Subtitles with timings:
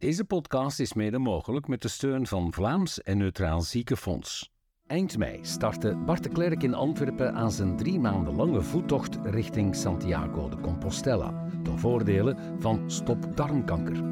[0.00, 4.50] Deze podcast is mede mogelijk met de steun van Vlaams en Neutraal Ziekenfonds.
[4.86, 9.76] Eind mei startte Bart de Klerk in Antwerpen aan zijn drie maanden lange voettocht richting
[9.76, 14.04] Santiago de Compostela, ten voordele van Stop Darmkanker.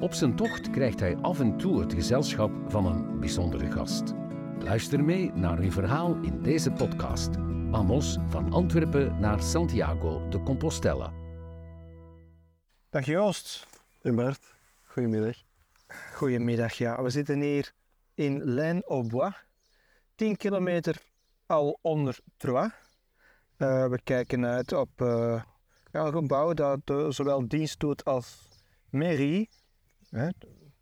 [0.00, 4.14] Op zijn tocht krijgt hij af en toe het gezelschap van een bijzondere gast.
[4.58, 7.30] Luister mee naar uw verhaal in deze podcast.
[7.70, 11.12] Amos van Antwerpen naar Santiago de Compostela.
[12.90, 13.66] Dag Joost.
[14.12, 14.53] Bart,
[14.94, 15.36] goedemiddag.
[16.14, 17.02] Goedemiddag, ja.
[17.02, 17.72] We zitten hier
[18.14, 19.34] in Laine-au-Bois,
[20.14, 20.96] 10 kilometer
[21.46, 22.72] al onder Troyes.
[23.58, 25.42] Uh, we kijken uit op uh,
[25.92, 28.48] ja, een gebouw dat uh, zowel dienst doet als
[28.90, 29.48] mairie,
[30.10, 30.28] hè,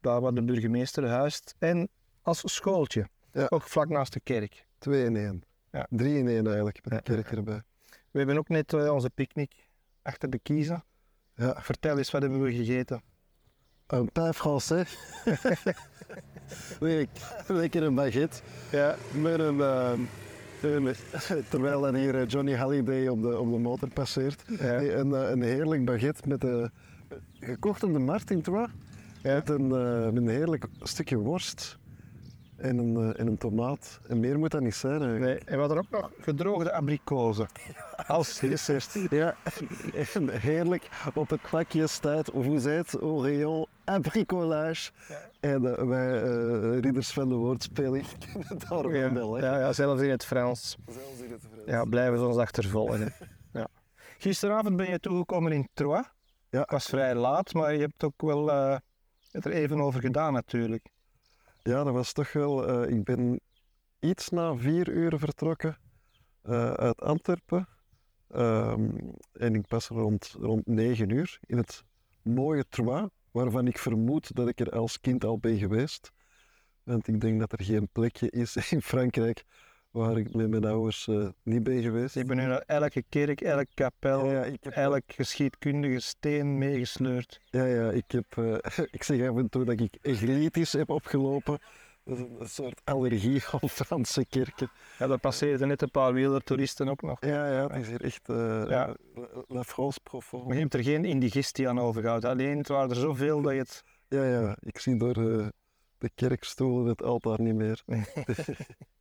[0.01, 1.88] daar waar de burgemeester huist, en
[2.23, 3.47] als schooltje, Ja.
[3.49, 4.66] ook vlak naast de kerk.
[4.79, 5.43] Twee in één.
[5.71, 5.87] Ja.
[5.91, 7.63] Drie in één eigenlijk, met de kerk erbij.
[8.10, 9.69] We hebben ook net eh, onze picknick
[10.02, 10.85] achter de kiezen.
[11.35, 13.02] Ja, Vertel eens, wat hebben we gegeten?
[13.87, 14.97] Een pain français.
[16.81, 17.09] nee,
[17.47, 18.41] lekker een baguette.
[18.71, 19.93] Ja, Met een, eh,
[20.63, 20.95] een-
[21.49, 24.43] terwijl dan hier eh, Johnny Halliday op de, op de motor passeert.
[24.59, 24.77] ja.
[24.77, 26.71] Nee, een, eh, een heerlijk baguette met de,
[27.41, 28.69] gekocht op de markt in Troyes.
[29.23, 29.35] Ja.
[29.35, 31.79] Met, een, eh, met een heerlijk stukje worst
[32.63, 34.01] en een, eh, en een tomaat.
[34.09, 35.21] En meer moet dat niet zijn eigenlijk.
[35.24, 37.46] Nee, en we hadden ook nog gedroogde abrikozen.
[38.07, 38.96] Als dessert.
[39.10, 39.35] Ja,
[40.15, 40.88] en heerlijk.
[41.15, 44.90] Op het kwakje staat, vous êtes au rayon abricolage.
[45.09, 45.30] Ja.
[45.40, 49.35] En eh, wij, eh, ridders van de woordspeling, kennen daar Ja, wel.
[49.35, 49.46] hè.
[49.46, 50.77] ja, ja, zelfs in het Frans.
[50.87, 51.63] Zelfs in het Frans.
[51.66, 53.13] Ja, blijven ze ons achtervolgen.
[53.52, 53.66] ja.
[54.18, 56.10] Gisteravond ben je toegekomen in Troyes.
[56.51, 56.60] Ja.
[56.60, 58.46] Het was vrij laat, maar je hebt ook wel
[59.30, 60.88] het er even over gedaan natuurlijk.
[61.63, 62.68] Ja, dat was toch wel...
[62.68, 63.41] eh, ik ben
[63.99, 65.77] iets na vier uur vertrokken
[66.43, 67.69] eh, uit Antwerpen.
[68.28, 68.91] Ehm,
[69.32, 71.84] en ik pas rond, rond negen uur in het
[72.22, 76.10] mooie Troyes, waarvan ik vermoed dat ik er als kind al ben geweest.
[76.83, 79.44] Want ik denk dat er geen plekje is in Frankrijk
[79.93, 82.17] waar ik met mijn ouders eh, niet ben geweest.
[82.17, 87.41] Ik ben nu naar elke kerk, elke kapel, ja, heb, elk geschiedkundige steen meegesleurd.
[87.44, 91.59] ja, ja, ik, heb, eh, ik zeg af en toe dat ik eglitis heb opgelopen.
[92.05, 94.71] Dat is een, soort allergie aan Franse kerken.
[94.99, 97.25] Ja, daar passeerden net een paar wielertoeristen ook nog.
[97.25, 98.97] Ja, ja, het is hier echt eh, Ja.
[99.49, 100.47] la- France profonde.
[100.47, 102.31] Maar je hebt er geen indigestie aan overgehouden.
[102.31, 103.83] Alleen het waren er zoveel dat je het...
[104.09, 105.47] Ja, ja, ik zie door eh,
[105.99, 107.83] de kerkstoelen het altaar niet meer.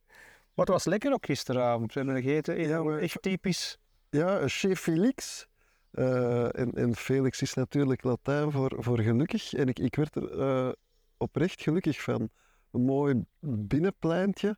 [0.54, 1.92] Maar het was lekker ook gisteravond.
[1.94, 3.78] We hebben gegeten Ja, maar- echt typisch.
[4.10, 5.46] Ja, chef Felix.
[5.90, 9.52] Eh, en, en Felix is natuurlijk Latijn voor, voor gelukkig.
[9.52, 10.72] En ik, ik werd er eh,
[11.16, 12.30] oprecht gelukkig van.
[12.70, 14.56] Een mooi binnenpleintje.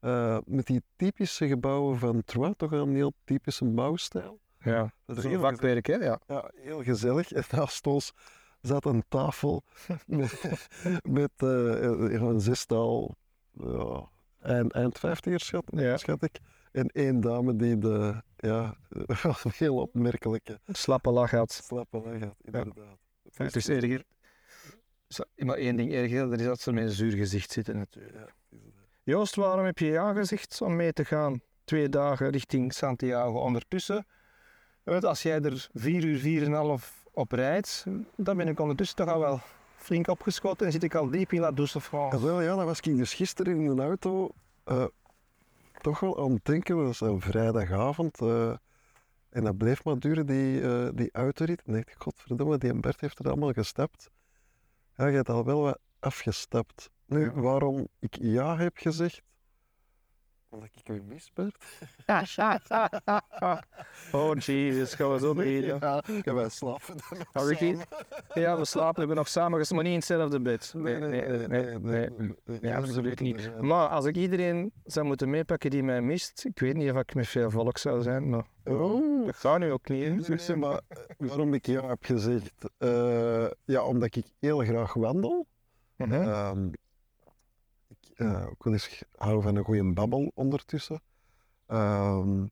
[0.00, 4.40] eh, met die typische gebouwen van Troyes, toch een heel typische bouwstijl.
[4.58, 5.94] Ja, Dat is heel een vakwerk, hè?
[5.94, 6.20] Ja.
[6.26, 7.32] Ja, heel gezellig.
[7.32, 8.12] En naast ons
[8.60, 9.62] zat een tafel
[10.06, 10.40] met,
[11.02, 13.14] met een zestal,
[13.52, 14.08] ja,
[14.44, 15.96] eind, eind vijftigers schat, Ja.
[15.96, 16.38] schat ik.
[16.72, 18.74] En één dame die de, ja,
[19.56, 21.52] heel opmerkelijke slappe lach had.
[21.52, 22.98] slappe lach had, inderdaad.
[23.34, 24.04] Het is erger.
[25.08, 28.14] Zo, Maar één ding erger, dat is dat ze met een zuur gezicht zitten natuurlijk.
[28.14, 28.58] Ja, eh,
[29.02, 31.40] Joost, waarom heb je ja gezegd om mee te gaan?
[31.64, 33.38] Twee dagen richting Santiago.
[33.38, 34.06] Ondertussen,
[34.82, 37.84] weet, als jij er vier uur, vier en een half op rijdt,
[38.16, 39.40] dan ben ik ondertussen toch al wel
[39.84, 42.24] flink opgeschoten en zit ik al diep in La Douce Ja, France.
[42.26, 44.30] wel, ja, dat was ik dus gisteren in de auto
[44.64, 44.84] eh,
[45.80, 46.76] toch wel aan het denken.
[46.76, 48.20] Dat was een vrijdagavond.
[48.20, 48.56] eh,
[49.30, 51.62] en dat bleef maar duren, die, eh, die autorit.
[51.64, 54.10] En ik dacht, godverdomme, die Bert heeft er allemaal gestapt.
[54.96, 56.90] Ja, je hebt al wel wat afgestapt.
[57.06, 59.22] Nu, waarom ik ja heb gezegd?
[60.54, 61.56] Omdat ik u mis, Bert.
[64.12, 65.78] Oh jezus, gaan we zo beginnen.
[65.80, 67.58] Ja, ja, wij slapen dan nog
[68.34, 70.72] Ja, we slapen, we hebben nog samen maar niet in hetzelfde bed.
[70.76, 71.48] Nee, nee, nee.
[71.48, 72.10] nee, nee.
[72.44, 73.42] nee, Nee, absoluut niet.
[73.42, 73.62] Ja.
[73.62, 77.14] Maar als ik iedereen zou moeten meepakken die mij mist, ik weet niet of ik
[77.14, 80.28] met veel volk zou zijn, maar Oh, dat gaat nu ook niet.
[80.28, 82.52] Nee, nee, maar eh, waarom ik ja heb gezegd?
[82.78, 85.46] Eh, ja, omdat ik heel graag wandel.
[85.96, 86.12] Mhm.
[86.12, 86.68] Ehm,
[88.16, 91.00] eh, ook wel eens hou van een goede babbel ondertussen.
[91.66, 92.44] Ehm,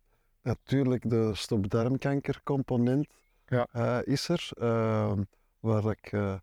[0.42, 3.06] natuurlijk, de stopdarmkanker-component
[3.46, 3.66] Ja.
[3.72, 4.48] eh, is er.
[4.58, 5.22] ehm,
[5.60, 6.12] waar ik.
[6.12, 6.34] eh,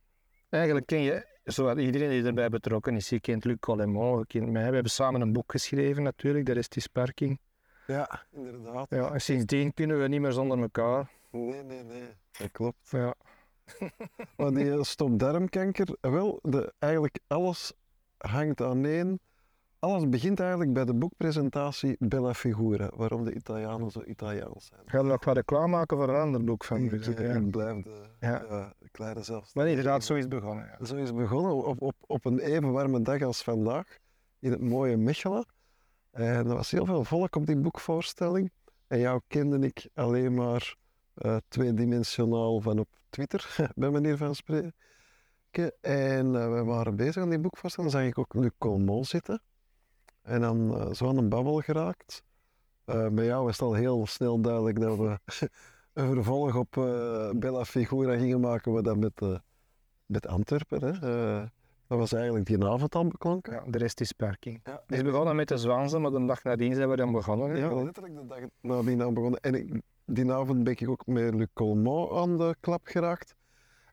[0.50, 4.52] Eigenlijk ken je, zowat iedereen die erbij betrokken is, je kent Luc Collemont, je kent
[4.52, 4.68] mij.
[4.68, 7.40] We hebben samen een boek geschreven natuurlijk, de rest is parking.
[7.88, 8.90] ja, inderdaad.
[8.90, 11.10] Ja, en sindsdien kunnen we niet meer zonder elkaar.
[11.32, 12.08] Nee, nee, nee.
[12.32, 12.90] Dat klopt.
[12.90, 13.16] Ja.
[14.38, 17.74] Maar die eh, stopdarmkanker, eh, wel, de, eigenlijk alles
[18.20, 19.20] hangt aan één
[19.80, 24.82] alles begint eigenlijk bij de boekpresentatie Bella Figura, waarom de Italianen zo Italiaans zijn.
[24.86, 27.34] Gaan we nog wat reclame maken voor een ander boek van Ik, Ja.
[27.34, 28.46] ik blijf de, Ja.
[28.50, 28.74] ja.
[28.80, 29.54] de kleine zelfs.
[29.54, 30.66] Maar inderdaad, zo is het begonnen.
[30.80, 30.86] Ja.
[30.86, 33.98] Zo is begonnen op, op, op een even warme dag als vandaag
[34.40, 35.46] in het mooie Mechelen.
[36.12, 38.52] En er was heel veel volk op die boekvoorstelling.
[38.88, 40.76] En jou kende ik alleen maar
[41.14, 44.76] eh, tweedimensionaal van op Twitter, bij manier van spreken.
[45.82, 47.76] En eh, we waren bezig aan die.
[47.76, 48.52] Dan zag ik ook Luc
[49.02, 49.42] zitten.
[50.22, 52.24] En dan eh, zo aan een babbel geraakt.
[52.86, 55.20] Eh bij jou was het al heel snel duidelijk dat we
[55.94, 56.72] een vervolg op
[57.36, 59.42] Bella Figura gingen maken, we dat met,
[60.06, 60.84] met Antwerpen.
[60.84, 61.48] Hè.
[61.90, 63.54] Dat was eigenlijk die avond al beklonken.
[63.54, 64.60] Ja, de rest is parking.
[64.64, 67.58] Ja, Het is begonnen met de Zwaanzen, maar de dag nadien zijn we dan begonnen.
[67.58, 69.40] Ja, letterlijk de dag nadien aan begonnen.
[69.40, 73.36] En ik, die avond ben ik ook met Luc Colmont aan de klap geraakt.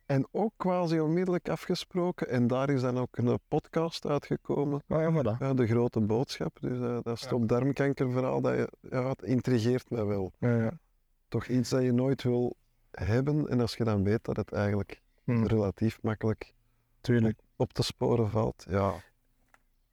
[0.06, 2.28] En ook quasi onmiddellijk afgesproken.
[2.28, 4.82] En daar is dan ook een podcast uitgekomen.
[4.86, 5.36] Ja, dat.
[5.38, 6.56] Ja, de grote boodschap.
[6.60, 10.32] Dus eh, dat stop-darmkankerverhaal, dat, je- ja, het intrigeert mij wel.
[10.38, 10.78] Ja, ja.
[11.28, 12.56] Toch iets dat je nooit wil
[12.90, 13.48] hebben.
[13.48, 16.54] En als je dan weet dat het eigenlijk Hm, relatief makkelijk
[17.00, 17.40] tuurlijk.
[17.56, 18.64] op te sporen valt.
[18.68, 18.92] Ja,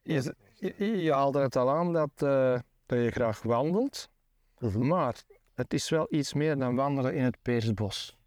[0.02, 4.10] Je, je, je haalde het al aan dat, eh, dat je graag wandelt,
[4.80, 5.24] maar
[5.54, 8.18] het is wel iets meer dan wandelen in het Peersbos.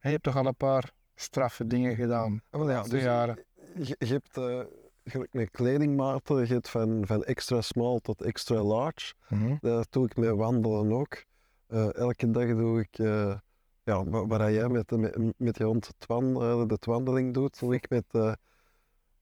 [0.00, 3.44] Je hebt toch al een paar straffe dingen gedaan wel ja, de dus jaren.
[3.74, 9.14] je, je hebt eh, met kledingmaten, je hebt van, van extra small tot extra large.
[9.28, 9.56] Mhm.
[9.60, 11.24] Dat doe ik met wandelen ook.
[11.66, 13.36] Eh, elke dag doe ik, eh,
[13.82, 17.74] ja, wa- waar jij met, met, met je hond Twan eh, de wandeling doet, doe
[17.74, 18.32] ik met eh,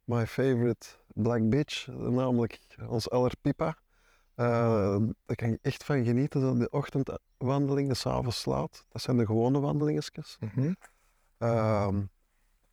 [0.05, 2.59] my favorite black bitch, namelijk
[2.89, 3.77] ons aller Pipa.
[4.39, 4.97] Eh,
[5.27, 8.85] daar kan ik echt van genieten, zo de ochtendwandeling, de s'avonds laat.
[8.89, 10.37] Dat zijn de gewone wandelingetjes.
[10.41, 10.73] Mhm.
[11.39, 12.01] Ehm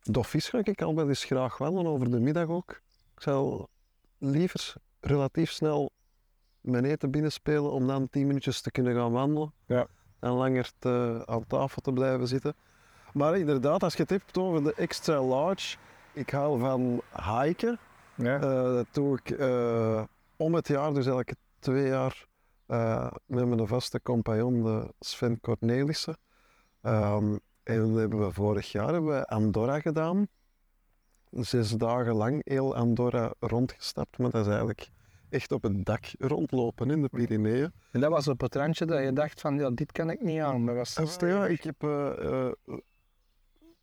[0.02, 2.70] Doffies ga ik al wel eens graag wandelen, over de middag ook.
[3.14, 3.68] Ik zal
[4.18, 5.90] liever relatief snel
[6.60, 9.52] mijn eten binnenspelen om dan 10 minuutjes te kunnen gaan wandelen.
[9.66, 9.86] Ja.
[10.18, 12.54] En langer te, aan tafel te blijven zitten.
[13.12, 15.76] Maar inderdaad, als je het hebt over de extra large,
[16.12, 17.78] ik hou van hiken.
[18.14, 18.34] Ja.
[18.40, 20.02] Eh, dat doe ik eh,
[20.36, 21.36] om het jaar, dus elke
[21.66, 22.26] twee jaar,
[22.66, 26.16] eh, met mijn vaste compagnon, de Sven Cornelissen.
[26.82, 30.26] Ehm, en hebben we vorig jaar hebben we Andorra gedaan.
[31.30, 34.88] Zes dagen lang heel Andorra rondgestapt, maar dat is eigenlijk
[35.28, 37.72] echt op het dak rondlopen in de Pyreneeën.
[37.92, 40.40] En dat was op het randje dat je dacht van, ja, dit kan ik niet
[40.40, 40.66] aan.
[40.66, 42.52] Dat was ja, ik heb eh, eh,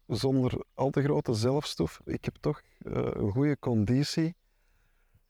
[0.08, 4.36] zonder al te grote zelfstof, ik heb toch een goede conditie.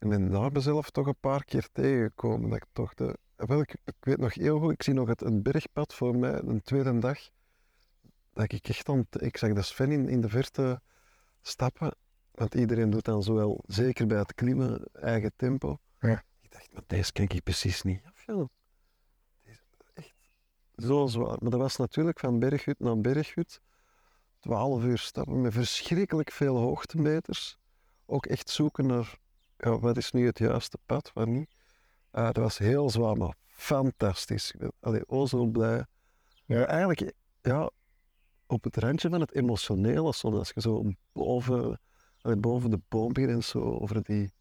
[0.03, 2.49] En ben daar mezelf toch een paar keer tegengekomen.
[2.49, 5.19] Dat ik toch de, wel, ik, ik weet nog heel goed, ik zie nog het,
[5.19, 7.17] het bergpad voor mij, een tweede dag.
[8.33, 10.81] Dat ik echt aan, het- ik zag de Sven in, in de verte
[11.41, 11.95] stappen.
[12.31, 15.77] Want iedereen doet dan zowel, zeker bij het klimmen, eigen tempo.
[15.99, 16.23] Ja.
[16.41, 18.01] Ik dacht, maar deze kan ik precies niet.
[19.43, 20.13] Deze is echt
[20.75, 21.37] zo zwaar.
[21.41, 23.61] Maar dat was natuurlijk van berghut naar berghut.
[24.39, 27.57] 12 uur stappen met verschrikkelijk veel hoogtemeters.
[28.05, 29.21] Ook echt zoeken naar
[29.63, 31.49] ja, wat is nu het juiste pad, wat niet.
[32.11, 34.51] Eh, dat was heel zwaar, maar fantastisch.
[34.51, 35.85] Ik ben allee, oh zo blij.
[36.45, 36.65] Ja.
[36.65, 37.69] Eigenlijk, ja,
[38.47, 41.79] op het randje van het emotionele, soms als je zo boven,
[42.21, 44.33] allee, boven de boom begint en zo over die,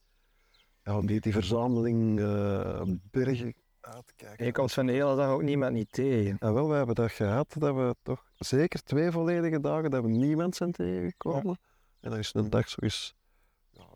[0.82, 4.44] ja, die, die verzameling eh, bergen uitkijkt.
[4.44, 6.36] Je komt van de hele dag ook niemand niet tegen.
[6.40, 10.08] Ja, wel, we hebben dat gehad, dat we toch zeker twee volledige dagen dat we
[10.08, 11.58] niemand zijn tegengekomen.
[12.00, 13.14] En dan is een dag zo eens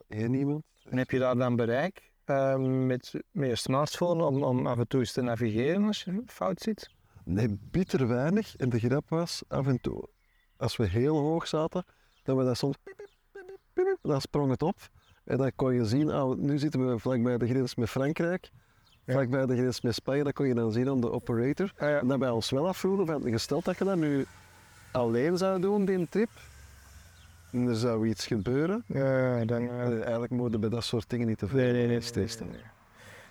[0.09, 0.65] ja, één iemand.
[0.85, 4.89] En heb je daar dan bereik eh, met, met je smartphone om, om af en
[4.89, 6.91] toe eens te navigeren als je fout zit?
[7.25, 8.57] Nee, bitter weinig.
[8.57, 10.09] En de grap was, af en toe,
[10.57, 11.85] als we heel hoog zaten,
[12.23, 12.77] dat we dat soms...
[14.03, 14.77] Dan sprong het op.
[15.25, 18.51] En dan kon je zien, ah, nu zitten we vlakbij de grens met Frankrijk.
[19.05, 19.13] Ja.
[19.13, 21.73] Vlakbij de grens met Spanje, dat kon je dan zien aan de operator.
[21.77, 22.01] Ah, ja.
[22.01, 24.27] En dat wij ons wel afvroegen, van, gesteld dat je dat nu
[24.93, 26.31] alleen zou doen, die trip,
[27.57, 28.85] en er zou iets gebeuren.
[28.87, 29.69] Ja, dan...
[29.69, 32.01] eh, Eh, Eigenlijk moeten we bij dat soort dingen niet te veel Nee, nee, nee.
[32.01, 32.47] stesten.
[32.47, 32.65] nee, nee.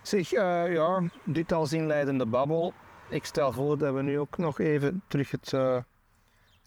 [0.01, 2.73] Zeg, eh, ja, dit als inleidende babbel.
[3.09, 5.77] Ik stel voor dat we nu ook nog even terug het, eh,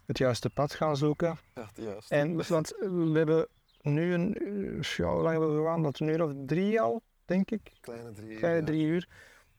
[0.07, 1.39] het juiste pad gaan zoeken.
[1.55, 2.11] Ja, juist.
[2.11, 3.47] En, want we hebben
[3.83, 6.01] nu een, uur- ja, hoe lang hebben we gewandeld?
[6.01, 7.73] Een uur of drie al, denk ik.
[7.81, 8.37] Kleine drie.
[8.37, 8.65] Kleine ja.
[8.67, 9.09] drie uur.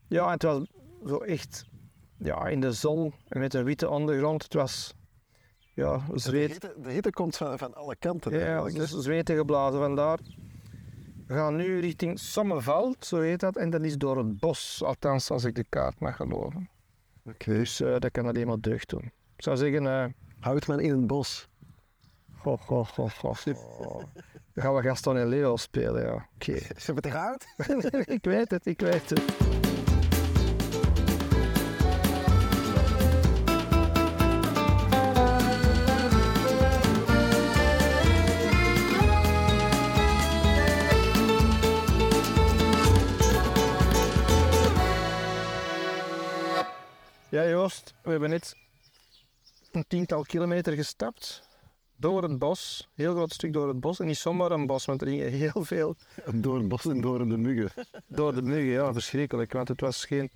[0.08, 0.66] Ja, en het was
[1.06, 1.64] zo echt
[2.18, 4.42] ja, in de zon en met een witte ondergrond.
[4.42, 4.94] Het was
[5.74, 8.38] ja, De zweet, hitte, de hitte komt van, van alle kanten.
[8.38, 9.80] ja, dus zweten geblazen.
[9.80, 10.18] Vandaar.
[11.26, 13.56] We gaan nu richting Sommerveld, zo heet dat.
[13.56, 16.68] En dat is door het bos, althans als ik de kaart mag geloven.
[17.24, 17.52] Oké.
[17.52, 19.12] Dus eh, dat kan alleen maar deugd doen.
[19.36, 20.04] Ik zou zeggen, eh
[20.40, 21.48] Houdt men in het bos.
[22.36, 24.02] Goh, goh, goh, goh, goh.
[24.54, 26.28] gaan we Gaston en Leo spelen, ja.
[26.34, 26.58] Oké.
[26.80, 27.46] Ze het eruit?
[28.16, 29.22] ik weet het, ik weet het.
[47.30, 48.56] Ja, Joost, we hebben net
[49.72, 51.42] een tiental kilometer gestapt.
[51.96, 54.00] Door het bos, heel groot stuk door het bos.
[54.00, 55.96] En niet zomaar een bos, want er gingen heel veel
[56.34, 57.86] Door het bos en door de muggen.
[58.06, 58.72] door de muggen.
[58.72, 59.52] Ja, verschrikkelijk.
[59.52, 60.30] Want het was geen,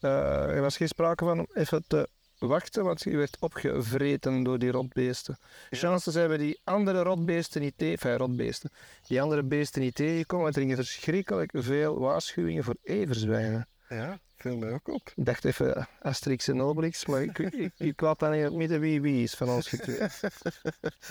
[0.00, 4.58] eh, er was geen sprake van om even te wachten, want je werd opgevreten door
[4.58, 5.38] die rotbeesten.
[5.70, 8.70] Chance zijn we die andere rotbeesten niet tegen, enfin, rotbeesten,
[9.06, 13.68] die andere beesten niet tegengekomen, want er gingen verschrikkelijk veel waarschuwingen voor everzwijnen.
[13.90, 15.12] Ja, viel mij ook op.
[15.16, 18.80] Ik dacht even Asterix en Obelix, maar ik, ik, ik laat dan in het midden
[18.80, 20.20] wie wie is van ons getweet.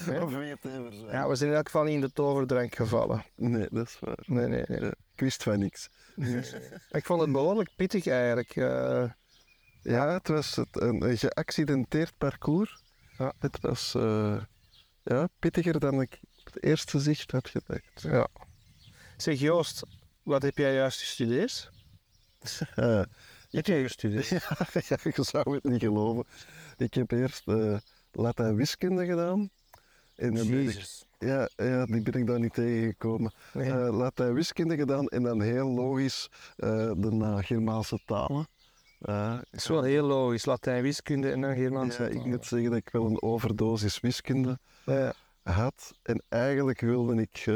[0.05, 0.23] Ja.
[0.23, 1.05] Of zijn.
[1.11, 3.23] Ja, we zijn in elk geval niet in de toverdrank gevallen.
[3.35, 4.17] Nee, dat is waar.
[4.25, 4.79] Nee, nee, nee.
[4.81, 5.89] Ja, ik wist van niks.
[6.91, 8.55] Ik vond het behoorlijk pittig eigenlijk.
[8.55, 9.03] eh.
[9.81, 12.81] Ja, het was het, een, een geaccidenteerd parcours.
[13.17, 13.33] Ja.
[13.39, 14.41] Het was eh,
[15.03, 18.01] ja, pittiger dan ik op het eerste zicht had gedacht.
[18.01, 18.27] ja.
[19.17, 19.83] Zeg Joost,
[20.23, 21.71] wat heb jij juist gestudeerd?
[22.75, 23.01] Eh,
[23.49, 24.27] Heb jij gestudeerd?
[24.47, 26.23] ja, ja, je zou het niet geloven.
[26.77, 27.77] Ik heb eerst eh
[28.11, 29.49] Latijn wiskunde gedaan.
[30.15, 33.33] En dan ben ik, ja, ja, die ben ik daar niet tegengekomen.
[33.53, 33.71] Nee.
[33.71, 38.47] Eh Latijn wiskunde gedaan en dan heel logisch de uh, Germaanse talen.
[38.99, 42.69] Ja, Dat is wel heel logisch, Latijn, wiskunde en dan Germaanse ja, ik moet zeggen
[42.69, 45.93] dat ik wel een overdosis wiskunde Ja, had.
[46.03, 47.47] En eigenlijk wilde ik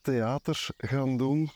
[0.00, 1.50] theater gaan doen.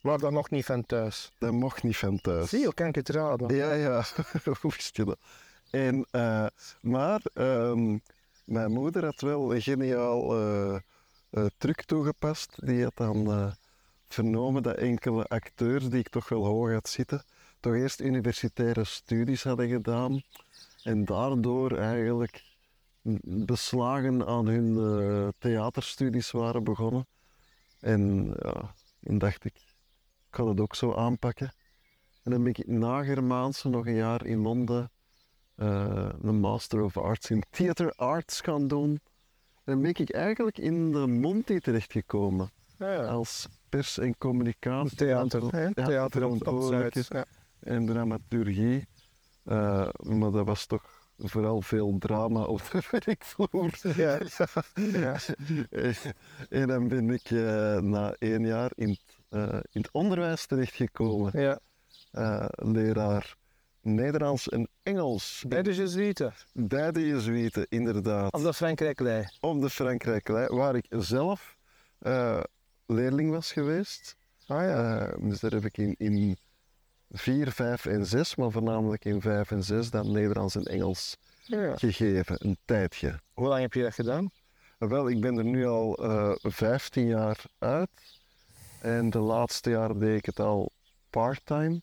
[0.00, 1.30] Maar dan nog niet van thuis.
[1.38, 2.48] Dat mocht niet van thuis.
[2.48, 3.56] Zie je, kan ik het raden?
[3.56, 4.04] Ja, ja,
[4.60, 5.18] hoe wist je dat?
[5.70, 6.46] En, eh,
[6.80, 7.98] maar ehm,
[8.44, 10.76] mijn moeder had wel een geniaal eh,
[11.30, 12.66] eh, truc toegepast.
[12.66, 13.52] Die had dan
[14.08, 17.22] vernomen dat enkele acteurs die ik toch wel hoog had zitten,
[17.60, 20.22] toch eerst universitaire studies hadden gedaan.
[20.82, 22.42] En daardoor eigenlijk
[23.22, 27.06] beslagen aan hun theaterstudies waren begonnen.
[27.80, 29.54] En ja, dan dacht ik,
[30.30, 31.52] ik ga het ook zo aanpakken.
[32.22, 34.90] En dan ben ik na Germaanse nog een jaar in Londen
[35.54, 38.90] eh, een Master of Arts in Theater Arts gaan doen.
[39.64, 43.04] En dan ben ik eigenlijk in de Monty terechtgekomen Ja, ja.
[43.06, 44.96] als pers- en communicatie.
[44.96, 47.06] Theater, Theater Zuid.
[47.08, 47.24] Ja.
[47.60, 48.86] en dramaturgie.
[49.44, 53.78] Eh, maar dat was toch vooral veel drama op de werkvloer.
[53.96, 54.18] Ja.
[55.00, 55.16] Ja.
[56.48, 61.40] en dan ben ik eh, na één jaar in het, eh, in het onderwijs terechtgekomen.
[61.40, 61.58] ja.
[62.10, 63.36] Eh, leraar
[63.80, 65.44] Nederlands en Engels.
[65.48, 68.32] Bij de Jezuïeten, Bij de Jezuïeten, inderdaad.
[68.32, 69.26] op de Frankrijklei.
[69.40, 71.56] Op de Frankrijklei, waar ik zelf
[71.98, 72.40] eh,
[72.86, 74.16] leerling was geweest.
[74.46, 75.06] Ah ja.
[75.20, 76.36] Dus daar heb ik in, in
[77.10, 81.76] 4, 5 en 6, maar voornamelijk in 5 en 6, dan Nederlands en Engels ja.
[81.76, 83.20] gegeven, een tijdje.
[83.32, 84.30] Hoe lang heb je dat gedaan?
[84.78, 87.90] Wel, ik ben er nu al eh 15 jaar uit.
[88.80, 90.72] En de laatste jaar deed ik het al
[91.10, 91.80] part-time.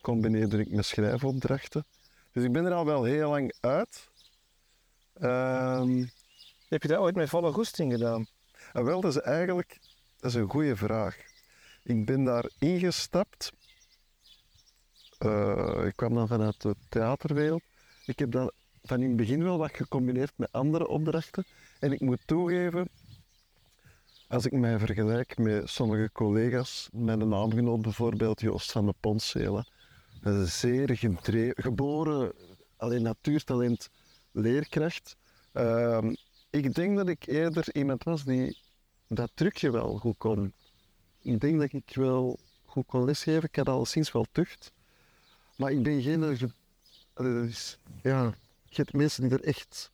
[0.00, 1.86] Combineerde ik mijn schrijfopdrachten.
[2.32, 4.08] Dus ik ben er al wel heel lang uit.
[5.14, 6.04] Ehm,
[6.68, 8.26] Heb je dat ooit met volle goesting gedaan?
[8.72, 9.78] en wel, dat is eigenlijk
[10.20, 11.16] dat is een goede vraag.
[11.82, 13.52] Ik ben daar ingestapt.
[15.18, 17.62] Eh, ik kwam dan vanuit de theaterwereld.
[18.04, 18.52] Ik heb dat
[18.82, 21.44] van in het begin wel wat gecombineerd met andere opdrachten.
[21.78, 22.88] En ik moet toegeven,
[24.30, 28.94] als ik mij vergelijk met sommige collega's, mijn naamgenoot bijvoorbeeld Joost van de
[30.22, 32.32] een zeer gedreven, geboren,
[32.76, 33.90] alleen natuurtalent,
[34.32, 35.16] leerkracht.
[35.52, 36.14] Ehm,
[36.50, 38.58] ik denk dat ik eerder iemand was die
[39.08, 40.52] dat trucje wel goed kon.
[41.22, 43.48] Ik denk dat ik wel goed kon lesgeven.
[43.48, 44.72] Ik had al sinds wel tucht.
[45.56, 46.22] Maar ik ben geen...
[47.48, 48.34] is- ja,
[48.64, 49.90] je hebt mensen die er echt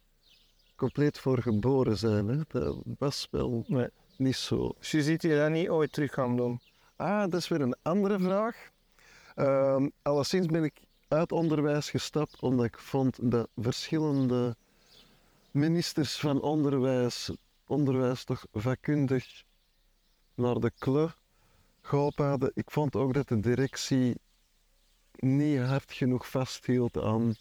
[0.75, 2.29] compleet voor geboren zijn.
[2.29, 2.39] Hè.
[2.49, 3.89] Dat was wel Nee.
[4.19, 4.75] Niet zo.
[4.79, 6.61] Dus je ziet je dat niet ooit terug gaan doen?
[6.97, 8.71] Ah, dat is weer een andere vraag.
[9.35, 14.57] Ehm alleszins ben ik uit onderwijs gestapt omdat ik vond dat verschillende
[15.51, 17.31] ministers van onderwijs,
[17.67, 19.45] onderwijs toch vakkundig
[20.35, 21.11] naar de kle
[21.83, 22.51] geholpen hadden.
[22.55, 24.17] Ik vond ook dat de directie
[25.13, 27.35] niet hard genoeg vasthield aan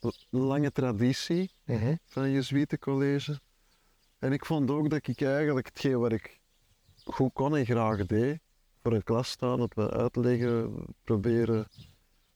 [0.00, 1.50] de lange traditie
[2.06, 3.40] van het Jezuïetencollege.
[4.18, 6.40] En ik vond ook dat ik eigenlijk hetgeen wat ik
[7.04, 8.40] goed kon en graag deed,
[8.82, 11.66] voor een klas staan, het wat uitleggen, proberen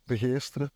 [0.04, 0.72] begeesteren,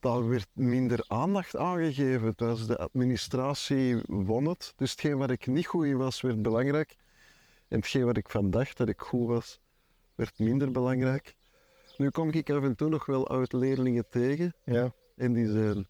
[0.00, 2.32] daar werd minder aandacht aan gegeven.
[2.36, 4.72] Dus de administratie won het.
[4.76, 6.96] Dus hetgeen wat ik niet goed in was, werd belangrijk.
[7.68, 9.60] En hetgeen wat ik van dacht dat ik goed was,
[10.14, 11.36] werd minder belangrijk.
[11.96, 14.54] Nu kom ik af en toe nog wel oud-leerlingen tegen.
[14.64, 14.92] Ja.
[15.16, 15.88] En die zijn,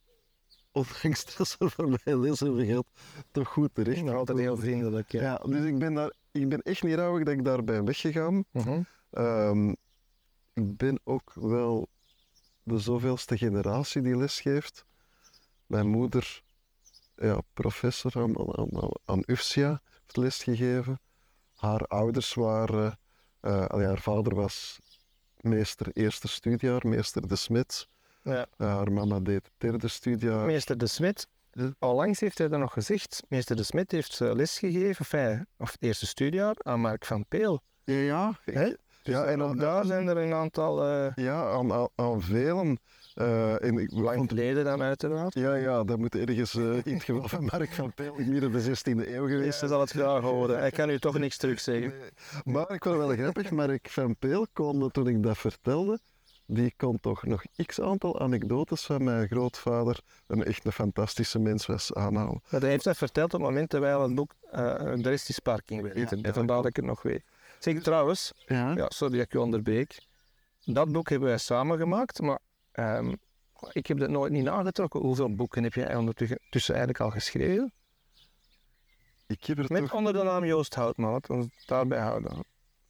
[0.77, 2.87] ondanks dat ze voor mij les hebben gehad,
[3.31, 4.03] toch goed terecht.
[4.03, 5.13] Nog altijd heel vriendelijk.
[5.13, 5.23] Ja.
[5.23, 8.45] Ja, dus ik ben, daar, ik ben echt niet rouwig dat ik daar ben weggegaan.
[8.51, 8.83] Mhm.
[9.11, 9.69] Ehm,
[10.53, 11.89] ik ben ook wel
[12.63, 14.85] de zoveelste generatie die lesgeeft.
[15.67, 16.43] Mijn moeder,
[17.17, 21.01] ja, professor aan, aan, aan, UFSIA, heeft lesgegeven.
[21.55, 22.99] Haar ouders waren,
[23.41, 24.81] allee, haar vader was
[25.41, 27.89] meester eerste studiejaar, meester De Smit.
[28.35, 28.47] Ja.
[28.57, 30.47] Eh, haar mama deed het derde studiejaar.
[30.47, 31.71] Meester De Smit, Ja.
[31.79, 33.23] onlangs heeft hij dat nog gezegd.
[33.29, 37.63] Meester De Smit heeft eh, lesgegeven, enfin, of het eerste studiejaar, aan Mark van Peel.
[37.85, 38.33] Ja, ja.
[38.45, 38.73] Hè?
[39.03, 42.79] ja en Ook aan, daar zijn er een aantal eh ja, aan, aan, aan velen.
[43.15, 45.35] Eh, en ik lang geleden dan uiteraard.
[45.35, 48.63] Ja, ja, dat moet ergens eh, in het geval van Mark van Peel midden de
[48.63, 50.59] 16e eeuw geweest Meester zal het graag horen.
[50.59, 51.89] Hij kan u toch niks terug zeggen.
[51.99, 52.11] Nee,
[52.55, 55.99] Maar ik het wel grappig, Mark van Peel kon, toen ik dat vertelde,
[56.47, 61.67] die kon toch nog x aantal anekdotes van mijn grootvader, een echt een fantastische mens
[61.67, 62.43] was, aanhalen.
[62.51, 65.39] Maar hij heeft dat verteld op het moment dat wij het boek uh, de Restis
[65.39, 66.19] Parking werkten.
[66.19, 67.25] Ja, en vandaar dat ik het nog weet.
[67.59, 68.73] Zeg trouwens, Ja?
[68.73, 69.99] ja, sorry dat ik je onderbreek.
[70.65, 72.39] Dat boek hebben wij samen gemaakt, maar
[72.73, 73.15] ehm,
[73.73, 75.01] ik heb dat nooit niet nagetrokken.
[75.01, 77.73] Hoeveel boeken heb jij ondertussen eigenlijk al geschreven?
[79.27, 79.95] Ik heb er Met toch...
[79.95, 82.45] onder de naam Joost Houtman, laten we het daarbij houden.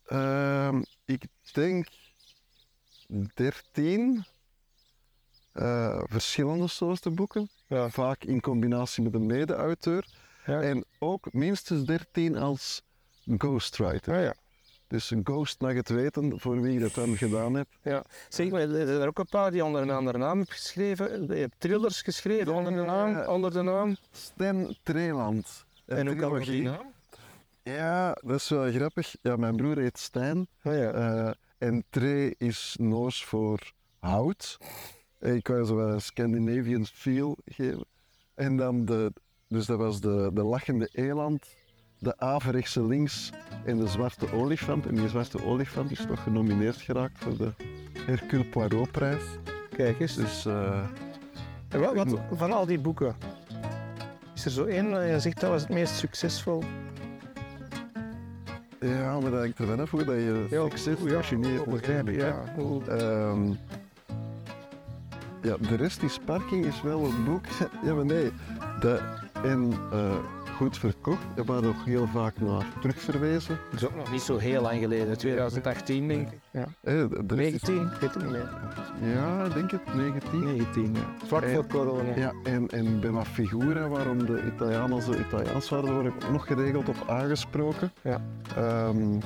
[0.07, 1.87] Ehm, ik denk
[3.35, 4.25] 13
[5.53, 7.89] eh, verschillende soorten boeken, Ja.
[7.89, 10.07] vaak in combinatie met een mede-auteur.
[10.47, 10.61] Ja.
[10.63, 12.83] En ook minstens 13 als
[13.39, 14.15] ghostwriter.
[14.15, 14.35] Ja, ja.
[14.89, 18.05] Dus een ghost mag het weten voor wie dat dan gedaan heeft.
[18.29, 21.27] Zeg maar, er zijn er ook een paar die onder een andere naam hebben geschreven.
[21.27, 23.11] Je hebt thrillers geschreven onder de naam.
[23.11, 23.29] Ja.
[23.33, 23.97] Onder de naam.
[24.11, 25.65] Stan Treeland.
[25.87, 26.93] En hoe kan die naam?
[27.63, 29.15] Ja, dat is wel grappig.
[29.23, 30.39] Ja, mijn broer heet Stijn.
[30.63, 30.91] Oh, ja.
[30.93, 34.59] eh, en Tre is Noors voor hout.
[35.19, 37.85] Eh, Ik wou zo wel een Scandinavian feel geven.
[38.35, 39.13] En dan de,
[39.49, 41.47] dus dat was de, de lachende eland,
[41.99, 43.31] de averechtse links
[43.65, 44.87] en de zwarte olifant.
[44.87, 47.53] En die zwarte olifant is toch genomineerd geraakt voor de
[47.99, 49.23] Hercule Poirot-prijs.
[49.71, 50.15] Kijk eens.
[50.15, 50.89] Dus eh,
[51.69, 53.17] En wat, wat, van al die boeken,
[54.35, 56.63] is er zo één dat je zegt dat was het meest succesvol?
[58.89, 62.17] Ja, maar dat hangt er wel af hoe dat je succes ja, hoe begrijp ik,
[62.21, 62.45] ja.
[62.89, 63.49] Ehm,
[65.43, 67.45] ja, de rest is Parking is wel een boek.
[67.87, 68.31] ja, maar nee.
[68.81, 69.01] De,
[69.43, 70.17] en eh,
[70.57, 71.23] goed verkocht.
[71.37, 73.59] Er wordt ook heel vaak naar terugverwezen.
[73.71, 76.39] Dat is ook nog niet zo heel lang geleden, 2018 denk ik.
[76.51, 76.61] Ja.
[76.61, 78.51] Eh, de- de rest is- 19, ik weet het niet meer.
[79.15, 80.45] ja, ik denk het, 19.
[80.45, 81.27] 19, ja.
[81.27, 82.15] Vlak voor corona.
[82.17, 86.31] Ja, en, en bij La Figura, waarom de Italianen zo Italiaans waren, word ik ook
[86.33, 87.93] nog geregeld op aangesproken.
[88.03, 88.21] Ja.
[88.57, 89.19] Ehm,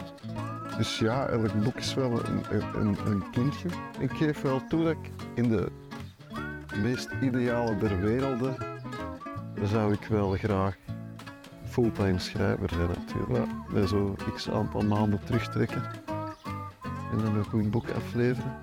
[0.77, 2.43] dus ja, elk boek is wel een,
[2.81, 3.69] een, een kindje.
[3.99, 5.67] Ik geef wel toe dat ik in de
[6.83, 8.55] meest ideale der werelden
[9.63, 10.77] zou ik wel graag
[11.71, 13.47] fulltime schrijver zijn natuurlijk.
[13.73, 15.83] Met zo x aantal maanden terugtrekken
[17.13, 18.57] en dan een goed boek afleveren.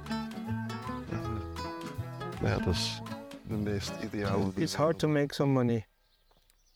[1.12, 1.20] Ja,
[2.48, 3.02] ja, dat is
[3.48, 4.52] de meest ideale.
[4.56, 5.86] It's hard to make some money.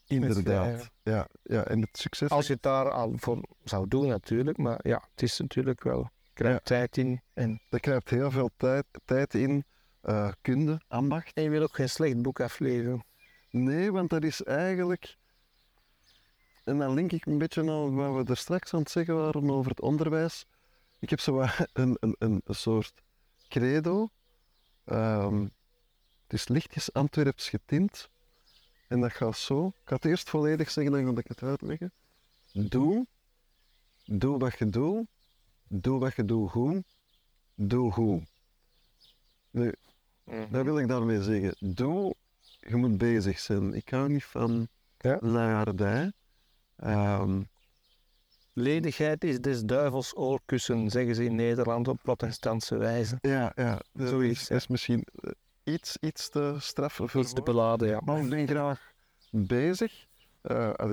[0.07, 0.89] Inderdaad.
[1.03, 2.29] Ja, ja, en het succes.
[2.29, 6.09] Als je het daar al voor zou doen natuurlijk, maar ja, het is natuurlijk wel,
[6.33, 6.75] krijgt Ja.
[6.75, 7.21] tijd in.
[7.33, 9.63] En, Er krijgt heel veel tijd, tijd in,
[10.01, 11.31] eh, kunde, ambacht.
[11.33, 13.03] en je wil ook geen slecht boek afleveren.
[13.49, 15.17] Nee, want dat is eigenlijk.
[16.63, 19.49] En dan link ik een beetje aan wat we er straks aan het zeggen waren
[19.49, 20.45] over het onderwijs.
[20.99, 21.41] Ik heb zo
[21.73, 22.93] een, een, een, soort
[23.47, 24.09] credo.
[24.83, 25.43] Ehm,
[26.23, 28.09] het is lichtjes Antwerps getint.
[28.87, 29.67] En dat gaat zo.
[29.67, 31.91] Ik ga het eerst volledig zeggen, dan ga ik het uitleggen.
[32.53, 33.07] Doe.
[34.05, 35.07] Doe wat je doet.
[35.67, 36.83] Doe wat je doet goed.
[37.55, 38.23] Doe goed.
[39.51, 39.73] Nu,
[40.49, 41.75] dat wil ik daarmee zeggen.
[41.75, 42.15] Doe,
[42.59, 43.73] je moet bezig zijn.
[43.73, 46.11] Ik hou niet van Ja.
[46.81, 47.41] Ehm,
[48.53, 53.17] Ledigheid is des duivels oorkussen, zeggen ze in Nederland op protestantse wijze.
[53.21, 53.81] ja, ja.
[53.93, 55.31] Dat Zoiets, is, is misschien eh,
[55.63, 58.01] iets, iets te straffer voor Iets te beladen, ja.
[58.05, 58.91] Maar ik ben graag
[59.29, 60.05] bezig.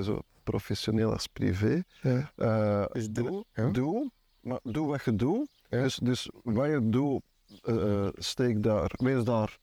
[0.02, 1.82] zo professioneel als privé.
[2.02, 2.32] Ja.
[2.36, 3.44] Eh, Dus doe.
[3.52, 3.70] Ja.
[3.70, 5.48] Doe, maar doe wat je doet.
[5.68, 5.82] Ja.
[5.82, 7.22] Dus, dus wat je doet,
[8.24, 9.58] steek daar, wees daar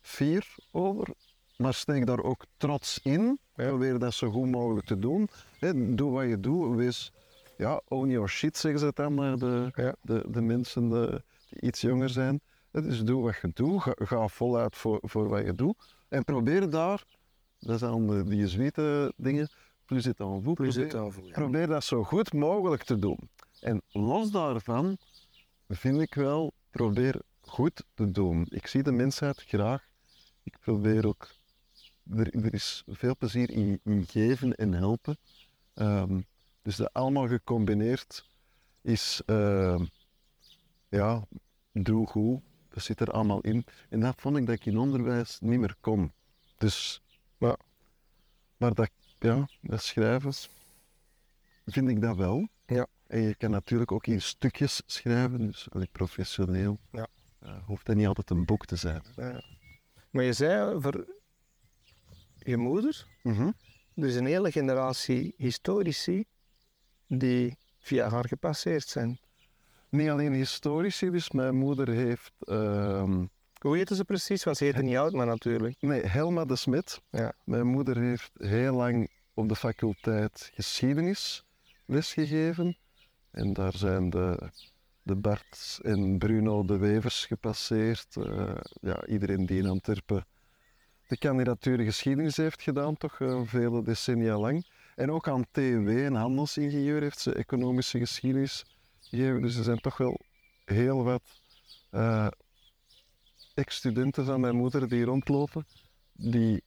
[0.00, 1.08] fier over,
[1.56, 3.38] maar steek daar ook trots in.
[3.66, 5.28] Probeer dat zo goed mogelijk te doen.
[5.96, 7.12] Doe wat je doet, wees,
[7.56, 9.94] ja, own your shit, zeggen ze het dan naar de, Ja.
[10.00, 12.40] de, de mensen de- die iets jonger zijn.
[12.70, 15.96] Hè, Dus doe wat je doet, ga, ga voluit voor, voor wat je doet.
[16.08, 17.04] En probeer daar,
[17.58, 19.48] dat zijn de, die jezuïte dingen,
[19.84, 20.54] plus het aan vous.
[20.54, 20.96] Plus het.
[21.32, 23.18] Probeer dat zo goed mogelijk te doen.
[23.60, 24.96] En los daarvan
[25.68, 28.46] vind ik wel, probeer goed te doen.
[28.48, 29.86] Ik zie de mensheid graag.
[30.42, 31.28] Ik probeer ook,
[32.16, 35.16] er, er is veel plezier in, in geven en helpen.
[35.74, 36.20] Ehm,
[36.62, 38.26] dus dat allemaal gecombineerd
[38.82, 39.84] is, ehm,
[40.88, 41.26] ja,
[41.72, 42.40] doe goed.
[42.68, 43.64] Dat zit er allemaal in.
[43.88, 46.12] En dat vond ik dat ik in onderwijs niet meer kon.
[46.56, 47.02] Dus,
[47.38, 47.56] Ja.
[48.56, 50.32] maar dat, ja, dat schrijven
[51.66, 52.48] vind ik dat wel.
[52.66, 52.86] Ja.
[53.06, 56.78] En je kan natuurlijk ook in stukjes schrijven, dus professioneel.
[56.92, 57.06] Ja.
[57.38, 59.02] Eh, hoeft dat niet altijd een boek te zijn.
[59.16, 59.42] Ja.
[60.10, 61.06] Maar je zei voor
[62.48, 63.50] je moeder, Mhm.
[63.94, 66.24] is een hele generatie historici
[67.06, 69.18] die via haar gepasseerd zijn.
[69.90, 73.26] Niet alleen historici, dus mijn moeder heeft ehm,
[73.58, 74.44] Hoe heette ze precies?
[74.44, 75.76] Want ze heette niet oud, maar natuurlijk.
[75.80, 77.02] Nee, Helma de Smet.
[77.10, 77.32] Ja.
[77.44, 81.44] Mijn moeder heeft heel lang op de faculteit geschiedenis
[81.86, 82.76] lesgegeven.
[83.30, 84.50] En daar zijn de,
[85.02, 88.16] de Bart en Bruno de Wevers gepasseerd.
[88.16, 90.26] Eh, ja, iedereen die in Antwerpen
[91.08, 94.66] de kandidatuur geschiedenis heeft gedaan, toch eh, vele decennia lang.
[94.94, 98.64] En ook aan TW, een handelsingenieur, heeft ze economische geschiedenis
[99.00, 99.42] gegeven.
[99.42, 100.20] Dus er zijn toch wel
[100.64, 101.22] heel wat
[101.90, 102.26] eh,
[103.54, 105.66] ex-studenten van mijn moeder die rondlopen.
[106.12, 106.62] Die,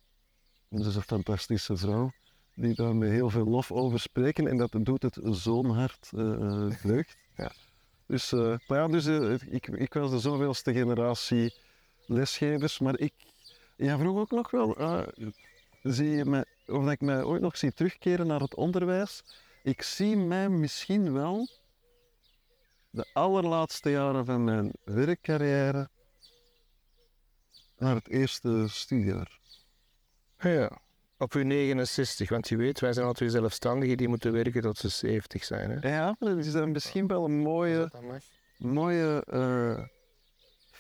[0.70, 2.12] dat is een fantastische vrouw,
[2.56, 4.48] die daar met heel veel lof over spreken.
[4.48, 7.18] En dat doet het zo'n hart eh vreugd.
[7.36, 7.52] Ja.
[8.06, 9.06] Dus, maar ja, dus
[9.50, 11.56] ik, ik was de zoveelste generatie
[12.06, 12.80] lesgevers.
[12.80, 13.14] Maar ik
[13.82, 15.08] ja, vroeg ook nog wel, eh,
[15.84, 19.24] zie je mij, of dat ik mij ooit nog zie terugkeren naar het onderwijs.
[19.64, 21.48] Ik zie mij misschien wel
[22.90, 25.90] de allerlaatste jaren van mijn werkcarrière
[27.78, 29.40] naar het eerste studiejaar.
[30.40, 30.80] Ja.
[31.18, 34.90] Op uw 69, want je weet, wij zijn altijd zelfstandigen die moeten werken tot ze
[34.90, 35.70] 70 zijn.
[35.70, 35.90] Hè?
[35.90, 37.92] Ja, dat is dan misschien wel een mooie,
[38.58, 39.88] mooie eh,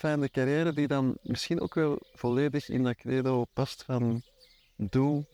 [0.02, 4.24] fijne carrière die dan misschien ook wel volledig in dat credo past van
[4.76, 5.26] doe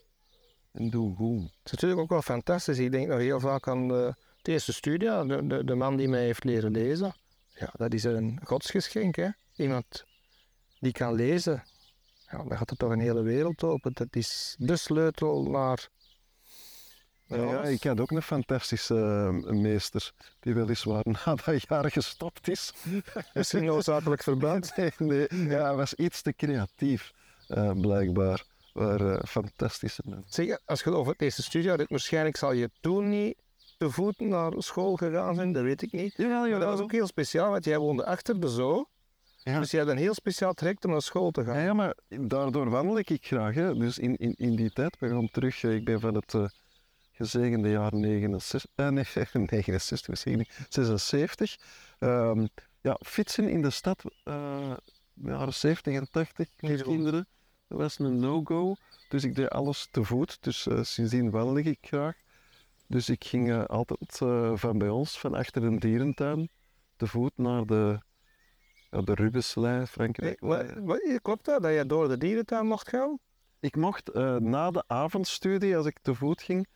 [0.71, 1.41] en doe goed.
[1.41, 2.77] Het is natuurlijk ook wel fantastisch.
[2.77, 6.23] Ik denk nog heel vaak aan de, het eerste studie, de, de, man die mij
[6.23, 7.15] heeft leren lezen.
[7.53, 9.29] Ja, dat is een godsgeschenk, hè.
[9.55, 10.05] Iemand
[10.79, 11.63] die kan lezen.
[12.31, 13.93] Ja, dan gaat er toch een hele wereld open.
[13.93, 15.89] Dat is de sleutel naar...
[17.27, 22.49] Ja, ja, ik had ook een fantastische eh, meester die weliswaar na dat jaar gestopt
[22.49, 22.73] is.
[23.33, 24.71] Misschien noodzakelijk verband.
[24.75, 27.13] Nee, nee, ja, hij was iets te creatief,
[27.47, 28.43] eh, blijkbaar.
[28.73, 30.45] Maar eh, fantastische mensen.
[30.45, 33.35] Zeg, als je over het eerste studiejaar hebt, waarschijnlijk zal je toen niet
[33.77, 36.13] te voet naar school gegaan zijn, dat weet ik niet.
[36.17, 38.85] Jawel, Maar dat was ook heel speciaal, want jij woonde achter de zoo.
[39.43, 39.59] Ja.
[39.59, 41.55] Dus je had een heel speciaal traject om naar school te gaan.
[41.55, 43.55] Ja, ja, maar daardoor wandel ik graag.
[43.55, 43.75] Hè.
[43.75, 46.33] Dus in, in, in die tijd, we gaan terug, ik ben van het
[47.17, 51.57] gezegende jaar 69, eh, nee, 69, wat zeg ik niet, 76.
[51.99, 52.47] Ehm,
[52.81, 54.73] ja, fietsen in de stad, eh
[55.13, 56.85] jaren 70 en 80, Niet zo.
[56.85, 57.27] kinderen,
[57.67, 58.75] dat was een no-go.
[59.09, 62.15] Dus ik deed alles te voet, dus eh, sindsdien wandel ik graag.
[62.87, 64.17] Dus ik ging eh, altijd
[64.59, 66.49] van bij ons, van achter een dierentuin,
[66.95, 67.99] te voet naar de,
[68.89, 70.39] de Rubenslei, Frankrijk.
[70.39, 73.19] Wa- Klopt dat, dat je door de dierentuin mocht gaan?
[73.59, 76.67] Ik mocht na de avondstudie, als ik te voet ging,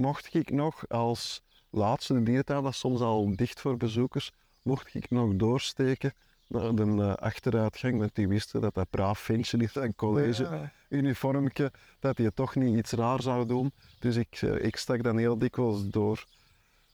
[0.00, 4.32] mocht ik nog als laatste, de dierentuin was soms al dicht voor bezoekers,
[4.62, 6.12] mocht ik nog doorsteken
[6.46, 10.72] naar de eh, achteruitgang, want die wisten dat dat braaf ventje in zijn college Ja.
[10.88, 13.72] uniformke, dat hij toch niet iets raar zou doen.
[13.98, 16.26] Dus ik, eh, ik stak dan heel dikwijls door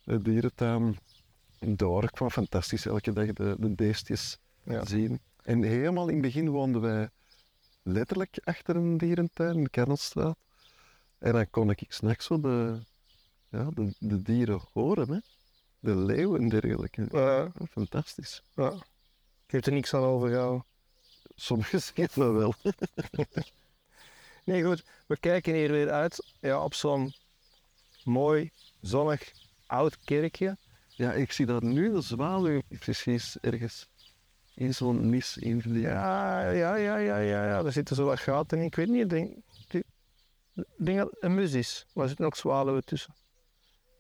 [0.04, 0.98] de dierentuin
[1.60, 2.02] door.
[2.04, 4.84] Ik vond fantastisch elke dag de, de beestjes Ja.
[4.84, 5.20] zien.
[5.42, 7.08] En helemaal in het begin woonden wij
[7.82, 10.36] letterlijk achter een dierentuin in de Kernelstraat.
[11.18, 12.78] En dan kon ik s'nachts zo de,
[13.50, 15.18] ja, de, de dieren horen, hè.
[15.78, 17.08] de leeuwen en dergelijke.
[17.10, 18.42] Ja, Fantastisch.
[18.54, 18.72] ja.
[19.46, 20.64] Ik heb er niks aan overgehouden.
[21.34, 22.54] Sommigen zeggen dat wel.
[24.44, 24.84] Nee, goed.
[25.06, 27.14] We kijken hier weer uit ja, op zo'n
[28.04, 29.32] mooi, zonnig,
[29.66, 30.56] oud kerkje.
[30.88, 33.88] Ja, ik zie dat nu, de zwaluw, precies ergens
[34.54, 35.90] in zo'n mis invliegen.
[35.90, 37.62] Ja, ja, ja, ja, ja, ja.
[37.62, 38.64] Daar zitten zo wat gaten in.
[38.64, 39.36] Ik weet niet, ik denk,
[39.68, 39.84] ik
[40.76, 41.86] denk dat het een mus is.
[41.92, 43.14] Maar er zitten ook zwaluwen tussen.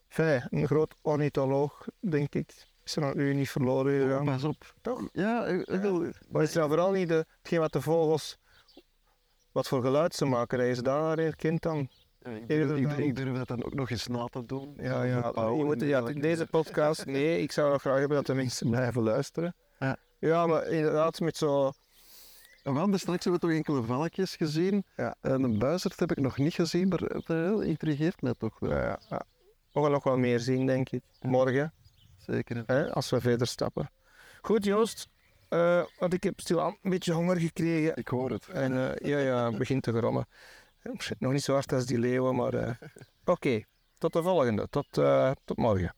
[0.08, 2.66] Fijn, een groot ornitholoog, denk ik.
[2.84, 4.24] Is er aan u niet verloren gegaan.
[4.24, 4.74] Pas op.
[4.82, 5.08] Toch?
[5.12, 8.38] Ja, ik- ik wil- Maar is er dan vooral niet de, hetgeen wat de vogels,
[9.52, 11.88] wat voor geluid ze maken, je ze daar herkent dan?
[12.22, 14.74] ja, ik, durf, ik, durf dat dan ook nog eens na te doen.
[14.80, 15.32] Ja, ja.
[15.34, 19.02] Je moet, ja deze podcast, nee, ik zou nog graag hebben dat de mensen blijven
[19.02, 19.54] luisteren.
[19.78, 19.96] Ja.
[20.18, 21.72] Ja, maar inderdaad, met zo
[22.62, 24.84] Wel, dus straks hebben we toch enkele valkjes gezien.
[24.96, 25.14] Ja.
[25.20, 28.70] En een buizerd heb ik nog niet gezien, maar het eh, intrigeert mij toch wel.
[28.70, 29.22] Ja, ja.
[29.76, 31.02] We gaan nog wel meer zien, denk ik.
[31.20, 31.72] Morgen,
[32.16, 32.62] Zeker.
[32.66, 33.90] hè, als we verder stappen.
[34.42, 35.08] Goed, Joost.
[35.48, 37.96] eh, want ik heb stilaan een beetje honger gekregen.
[37.96, 38.48] Ik hoor het.
[38.48, 40.26] En eh, ja, ja, het begint te grommen.
[41.18, 42.74] Nog niet zo hard als die leeuwen, maar eh,
[43.24, 43.62] oké.
[43.98, 44.68] Tot de volgende.
[44.70, 44.86] Tot,
[45.44, 45.94] tot morgen.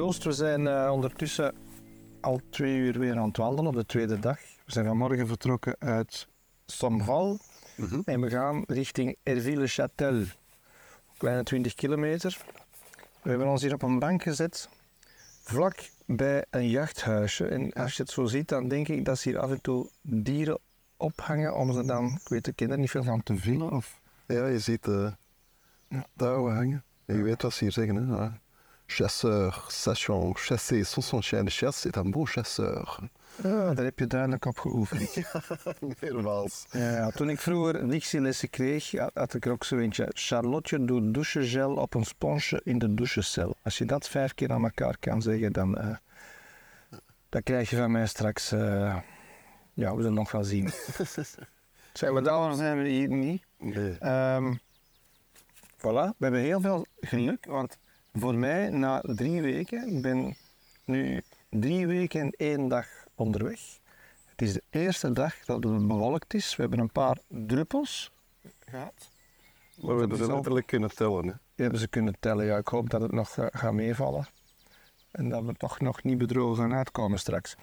[0.00, 1.54] Joost, we zijn eh, ondertussen
[2.20, 4.38] al twee uur weer aan het wandelen op de tweede dag.
[4.38, 6.28] We zijn vanmorgen vertrokken uit
[6.66, 7.38] Somval
[8.04, 10.26] en we gaan richting Herville-Châtel.
[11.18, 12.38] Kleine 20 kilometer.
[13.22, 14.68] We hebben ons hier op een bank gezet,
[15.42, 17.46] vlak bij een jachthuisje.
[17.46, 19.88] En als je het zo ziet, dan denk ik dat ze hier af en toe
[20.02, 20.58] dieren
[20.96, 23.70] ophangen om ze dan, ik weet, ken er niet veel van te villen.
[23.72, 24.00] Of...
[24.26, 25.12] Ja, je ziet de
[25.88, 26.06] Ja.
[26.16, 26.84] touwen hangen.
[27.04, 28.16] En je weet wat ze hier zeggen, hè?
[28.16, 28.32] Ah,
[28.94, 32.98] Chasseur, sachant chasser sans son chien de chasse, est un bon chasseur.
[33.44, 35.16] Ah, daar heb je duidelijk op geoefend.
[36.00, 36.66] Meermaals.
[36.70, 40.08] Ja, ja, toen ik vroeger dictielessen kreeg, had- ik er ook zo eentje.
[40.12, 43.56] Charlotte doet douchegel op een sponsje in de douchecel.
[43.62, 45.96] Als je dat vijf keer aan elkaar kan zeggen, dan, eh,
[47.28, 48.52] dan krijg je van mij straks...
[48.52, 48.96] eh,
[49.74, 50.70] ja, we zullen nog wel zien.
[51.92, 53.42] Zijn we daar, zijn we hier niet.
[53.58, 53.96] Nee.
[53.98, 54.54] Ehm
[55.76, 57.78] voilà, we hebben heel veel geluk, want
[58.12, 60.36] voor mij na drie weken, ik ben
[60.84, 63.60] nu drie weken en één dag onderweg.
[64.30, 66.56] Het is de eerste dag dat het bewolkt is.
[66.56, 68.12] We hebben een paar druppels
[68.60, 69.10] gehad.
[69.80, 71.26] Maar we hebben ze letterlijk kunnen tellen.
[71.26, 71.32] Hè?
[71.32, 72.44] Die hebben ze kunnen tellen.
[72.44, 74.28] Ja, ik hoop dat het nog eh, gaat meevallen.
[75.10, 77.56] En dat we toch nog niet bedrogen gaan uitkomen straks.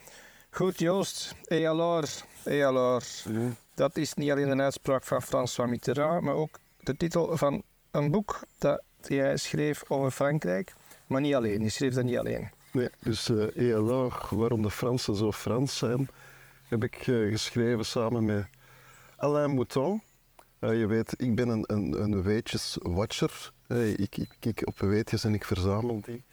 [0.49, 1.35] Goed, Joost.
[1.45, 2.23] Et alors?
[3.73, 8.11] Dat is niet alleen een uitspraak van François Mitterrand, maar ook de titel van een
[8.11, 10.73] boek dat hij schreef over Frankrijk.
[11.07, 12.49] Maar niet alleen, hij schreef dat niet alleen.
[12.71, 16.07] Nee, dus eh alors, waarom de Fransen zo Frans zijn,
[16.67, 18.45] heb ik eh, geschreven samen met
[19.15, 20.01] Alain Mouton.
[20.59, 23.51] Eh, je weet, ik ben een, een, een weetjeswatcher.
[23.67, 26.23] Eh, ik, ik kijk op weetjes en ik verzamel die.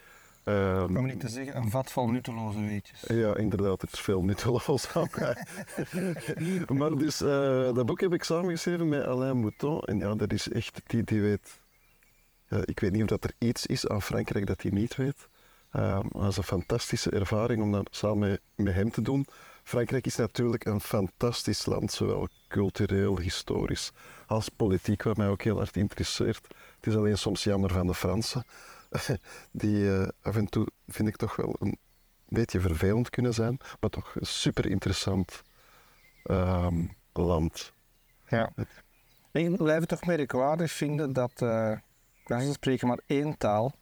[0.45, 3.01] Ehm, Om niet te zeggen, een vat vol nutteloze weetjes.
[3.07, 5.09] Ja, inderdaad, er is veel nutteloos aan
[6.79, 9.81] maar dus, eh, dat boek heb ik samengeschreven met Alain Mouton.
[9.81, 11.63] En ja, dat is echt, die, die weet...
[12.49, 15.29] ja, ik weet niet of dat er iets is aan Frankrijk dat hij niet weet.
[15.73, 19.27] Uh, dat is een fantastische ervaring om dat samen met, met hem te doen.
[19.63, 23.93] Frankrijk is natuurlijk een fantastisch land, zowel cultureel, historisch
[24.27, 26.47] als politiek, wat mij ook heel hard interesseert.
[26.77, 28.45] Het is alleen soms jammer van de Fransen,
[29.51, 31.79] die eh, af en toe, vind ik toch wel een
[32.29, 35.43] beetje vervelend kunnen zijn, maar toch een super interessant
[36.23, 37.73] ehm, land.
[38.29, 38.53] Ja.
[39.33, 41.77] Ik blijf het toch merkwaardig vinden dat, uh,
[42.25, 43.75] wij spreken maar één taal.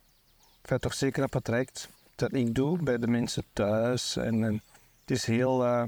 [0.63, 4.17] Ik vind toch zeker dat het reikt dat ik doe bij de mensen thuis.
[4.17, 4.63] En, en
[5.01, 5.85] het is heel uh,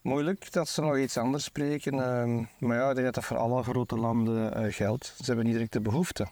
[0.00, 1.94] moeilijk dat ze nog iets anders spreken.
[1.94, 5.14] Uh, maar ja, ik denk dat dat voor alle grote landen uh, geldt.
[5.16, 6.26] Ze hebben niet direct de behoefte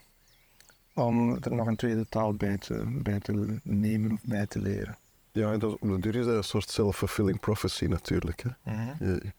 [0.96, 4.96] om er nog een tweede taal bij te, bij te nemen of bij te leren.
[5.33, 8.42] Ja, en dat, op de duur is dat een soort self-fulfilling prophecy natuurlijk.
[8.42, 8.72] Hè.
[8.72, 8.94] Mm -hmm.
[8.99, 9.33] je,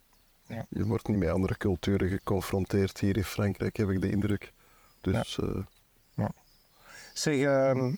[0.47, 0.65] ja.
[0.69, 4.53] je, wordt niet met andere culturen geconfronteerd hier in Frankrijk, heb ik de indruk.
[5.01, 5.67] Dus, ja.
[6.13, 6.31] ja.
[7.13, 7.93] Zeg, uh,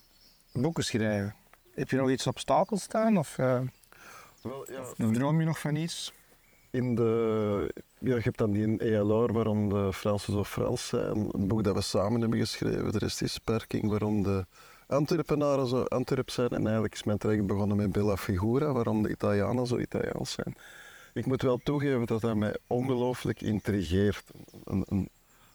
[0.54, 1.36] boeken schrijven.
[1.74, 3.18] Heb je nog iets op stapel staan?
[3.18, 3.60] Of, uh,
[4.42, 4.80] Wel, ja.
[4.80, 6.14] of droom je nog van iets?
[6.72, 11.30] In de, ja, je hebt dan die ELR, waarom de Fransen zo Frans zijn.
[11.32, 12.92] Een boek dat we samen hebben geschreven.
[12.92, 14.46] De rest is Perking, waarom de
[14.88, 16.50] Antwerpenaren zo Antwerp zijn.
[16.50, 20.56] En eigenlijk is mijn traject begonnen met Bella Figura, waarom de Italianen zo Italiaans zijn.
[21.14, 24.24] Ik moet wel toegeven dat dat mij ongelooflijk intrigeert.
[24.64, 25.10] Een, een,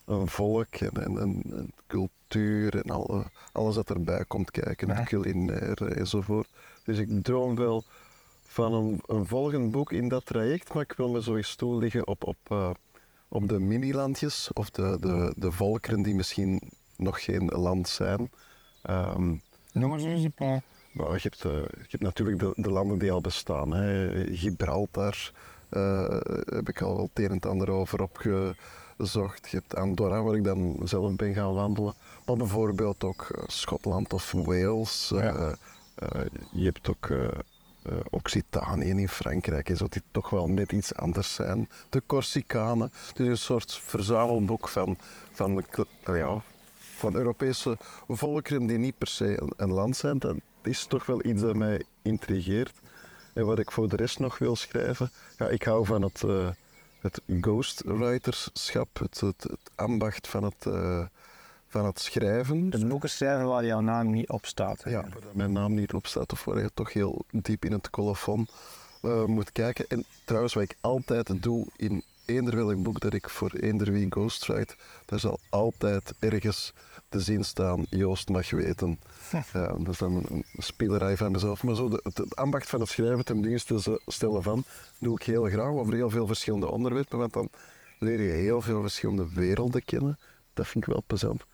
[0.04, 5.86] een volk en, en, en, cultuur en alle, alles dat erbij komt kijken, het culinaire
[5.86, 6.48] enzovoort.
[6.84, 7.84] Dus ik droom wel
[8.42, 12.06] van een, een, volgend boek in dat traject, maar ik wil me zo eens toeliggen
[12.06, 12.70] op, op, uh,
[13.28, 16.60] op de minilandjes of de, de, de volkeren die misschien
[16.96, 18.30] nog geen land zijn.
[18.90, 20.62] Um, Noem maar eens een paar.
[20.92, 23.74] Nou, je, hebt, uh, je hebt natuurlijk de, de, landen die al bestaan.
[23.74, 24.10] Hè.
[24.36, 25.32] Gibraltar
[25.70, 28.08] uh, heb ik al het een en ander over
[28.96, 29.50] opgezocht.
[29.50, 31.94] Je hebt Andorra, waar ik dan zelf ben gaan wandelen.
[32.26, 35.12] Maar bijvoorbeeld ook uh, Schotland of Wales.
[35.14, 35.56] Ja.
[36.50, 37.28] je hebt ook uh,
[38.10, 41.68] Occitanië in Frankrijk, en zo, die toch wel net iets anders zijn.
[41.88, 42.92] De Corsicanen.
[43.14, 44.96] Dus een soort verzamelboek van,
[45.32, 45.64] van,
[46.06, 46.42] ja,
[46.76, 47.78] van Europese
[48.08, 50.18] volkeren die niet per se een, een land zijn.
[50.18, 52.72] Dat is toch wel iets dat mij intrigeert.
[53.32, 56.48] En wat ik voor de rest nog wil schrijven, ja, ik hou van het, uh,
[57.04, 61.04] het ghostwriterschap, het, het, het ambacht van het, uh,
[61.68, 62.66] van het schrijven.
[62.70, 64.82] Het boeken schrijven waar jouw naam niet op staat.
[64.82, 64.90] Hè?
[64.90, 67.90] Ja, waar mijn naam niet op staat of waar je toch heel diep in het
[67.90, 68.48] colofon
[69.02, 69.84] uh, moet kijken.
[69.88, 74.06] En trouwens, wat ik altijd doe in eender welk boek dat ik voor eender wie
[74.10, 76.72] ghostwrite, daar zal altijd ergens
[77.08, 78.98] te zien staan, Joost mag weten.
[79.52, 81.62] Ja, dat is dan een, spelerij van mezelf.
[81.62, 84.64] Maar zo de, het, ambacht van het schrijven ten dienste stellen van,
[84.98, 87.48] doe ik heel graag over heel veel verschillende onderwerpen, want dan
[87.98, 90.18] leer je heel veel verschillende werelden kennen.
[90.52, 91.44] Dat vind ik wel plezant.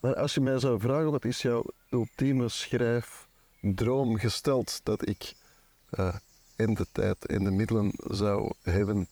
[0.00, 5.32] Maar als je mij zou vragen, wat is jouw ultieme schrijfdroom gesteld dat ik
[5.98, 6.14] uh,
[6.56, 9.08] in de tijd en de middelen zou hebben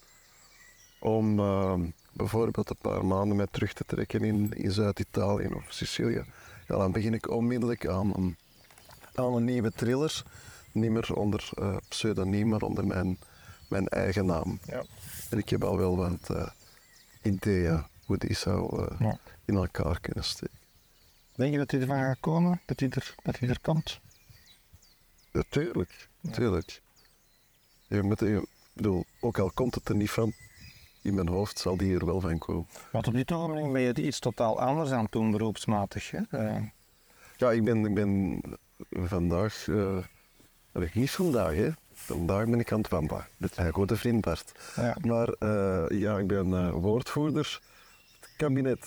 [0.99, 1.75] om uh,
[2.13, 6.25] bijvoorbeeld een paar maanden met terug te trekken in, in Zuid-Italië of Sicilië.
[6.67, 8.37] Ja, dan begin ik onmiddellijk aan een,
[9.15, 10.23] aan een nieuwe thriller.
[10.73, 13.19] Niet meer onder uh, pseudoniem, maar onder mijn,
[13.69, 14.59] mijn eigen naam.
[14.67, 14.85] Ja.
[15.31, 16.49] En ik heb al wel wat uh,
[17.23, 19.19] ideeën hoe die zou uh, ja.
[19.45, 20.59] in elkaar kunnen steken.
[21.35, 22.61] Denk je dat hij ervan gaat komen?
[22.67, 24.01] Dat hij er, dat hij er komt?
[25.33, 26.83] Natuurlijk, natuurlijk.
[27.87, 30.33] Je moet, je, bedoel, ook al komt het er niet van,
[31.03, 32.67] in mijn hoofd zal die er wel van komen.
[32.93, 36.11] Want op dit ogenblik ben je iets totaal anders aan het doen, beroepsmatig.
[36.11, 36.21] Hè?
[36.31, 36.63] Uh.
[37.37, 38.41] Ja, ik ben, ik ben
[38.91, 39.99] vandaag, uh,
[40.93, 41.71] niet vandaag, hè.
[41.93, 44.73] Vandaag ben ik aan het wandelen met mijn goede vriend Bart.
[44.77, 44.97] Ja.
[45.01, 47.61] Maar uh, ja, ik ben woordvoerder
[48.21, 48.87] het kabinet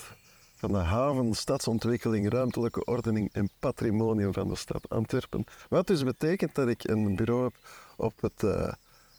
[0.56, 5.44] van de haven, stadsontwikkeling, ruimtelijke ordening en patrimonium van de stad Antwerpen.
[5.70, 7.54] Wat dus betekent dat ik een bureau heb
[7.98, 8.42] op het,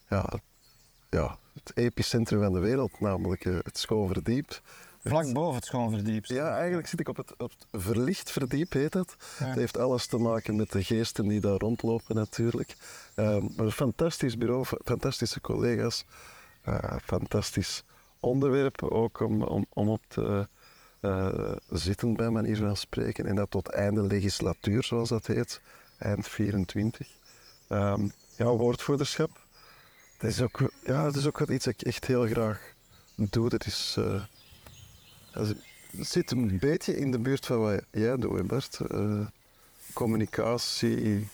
[0.09, 0.40] ja,
[1.12, 4.61] ja, het epicentrum van de wereld, namelijk uh, het Schoonverdiep.
[5.05, 6.25] Vlak boven het Schoonverdiep.
[6.25, 8.94] Ja, eigenlijk zit ik op het, op het verlicht verdiep, heet.
[8.94, 9.05] Ja.
[9.37, 12.77] Het heeft alles te maken met de geesten die daar rondlopen natuurlijk.
[13.16, 16.05] Um, maar een fantastisch bureau, fantastische collega's,
[16.68, 17.85] uh, fantastisch
[18.20, 20.48] onderwerp ook om, om, om op te
[21.01, 23.27] uh, zitten, bij manier van spreken.
[23.27, 25.61] En dat tot einde legislatuur, zoals dat heet,
[25.98, 27.09] eind 24.
[27.68, 29.41] Um, ja, woordvoerderschap
[30.22, 32.74] dat is ook, ja, dat is ook iets dat ik echt heel graag
[33.14, 33.48] doe.
[33.48, 34.22] Dat is, uh,
[35.30, 35.56] het
[35.90, 38.78] zit een beetje in de buurt van wat jij doet, Bert.
[38.92, 39.26] Uh,
[39.92, 41.28] communicatie,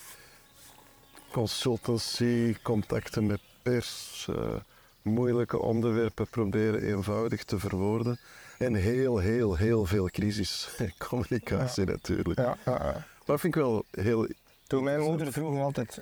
[1.31, 4.55] consultancy, contacten met pers, uh,
[5.01, 8.19] moeilijke onderwerpen proberen eenvoudig te verwoorden.
[8.57, 11.91] En heel, heel, heel veel crisiscommunicatie ja.
[11.91, 12.39] natuurlijk.
[12.39, 14.27] Ja, ja, Dat vind ik wel heel...
[14.67, 16.01] Toen mijn moeder vroeger altijd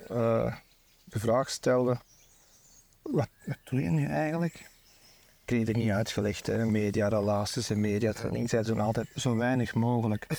[1.04, 2.00] de vraag stelde
[3.12, 3.28] wat,
[3.64, 4.54] doe je nu eigenlijk?
[4.54, 6.66] Ik kreeg het niet uitgelegd, hè.
[6.66, 8.50] mediarelaties en mediatraining.
[8.50, 10.28] Zij doen altijd zo weinig mogelijk.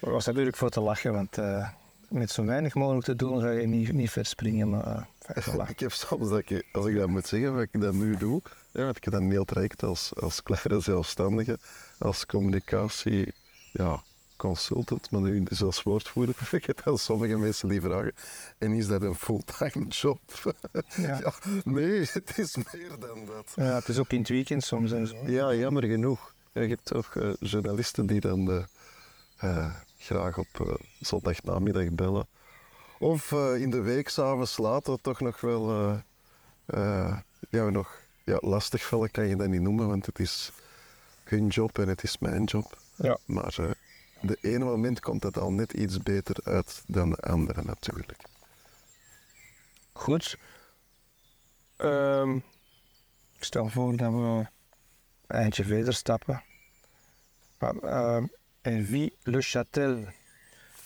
[0.00, 1.68] Maar was natuurlijk voor te lachen, want uh,
[2.08, 4.70] met zo weinig mogelijk te doen ga je niet, niet verspringen.
[4.70, 7.94] Maar, uh, ik heb soms dat ik, als ik dat moet zeggen, wat ik dat
[7.94, 11.58] nu doe, ja, want ik heb dat een heel traject als, als kleine zelfstandige,
[11.98, 13.32] als communicatie,
[13.72, 14.02] ja,
[14.36, 16.34] consultant, maar nu dus als woordvoerder.
[16.50, 18.14] Ik heb wel sommige mensen die vragen,
[18.58, 20.18] en is dat een fulltime job?
[20.96, 21.18] Ja.
[21.18, 21.32] ja.
[21.64, 23.52] nee, het is meer dan dat.
[23.54, 25.16] Ja, het is ook in het weekend soms en zo.
[25.26, 26.34] Ja, jammer genoeg.
[26.52, 28.64] je hebt ook uh, journalisten die dan uh,
[29.44, 32.26] uh, graag op zondagnamiddag bellen.
[32.98, 36.02] Of in de week, s'avonds later, toch nog wel
[37.50, 40.52] ja, nog, ja, lastig vallen kan je dat niet noemen, want het is
[41.24, 42.78] hun job en het is mijn job.
[42.96, 43.18] Ja.
[43.24, 43.76] Maar
[44.26, 48.22] de ene moment komt het al net iets beter uit dan de andere natuurlijk.
[49.92, 50.38] Goed.
[51.78, 52.36] Um,
[53.36, 54.48] ik stel voor dat we een
[55.26, 56.42] eindje verder stappen.
[57.82, 58.22] Uh,
[58.60, 60.14] en wie le Châtel?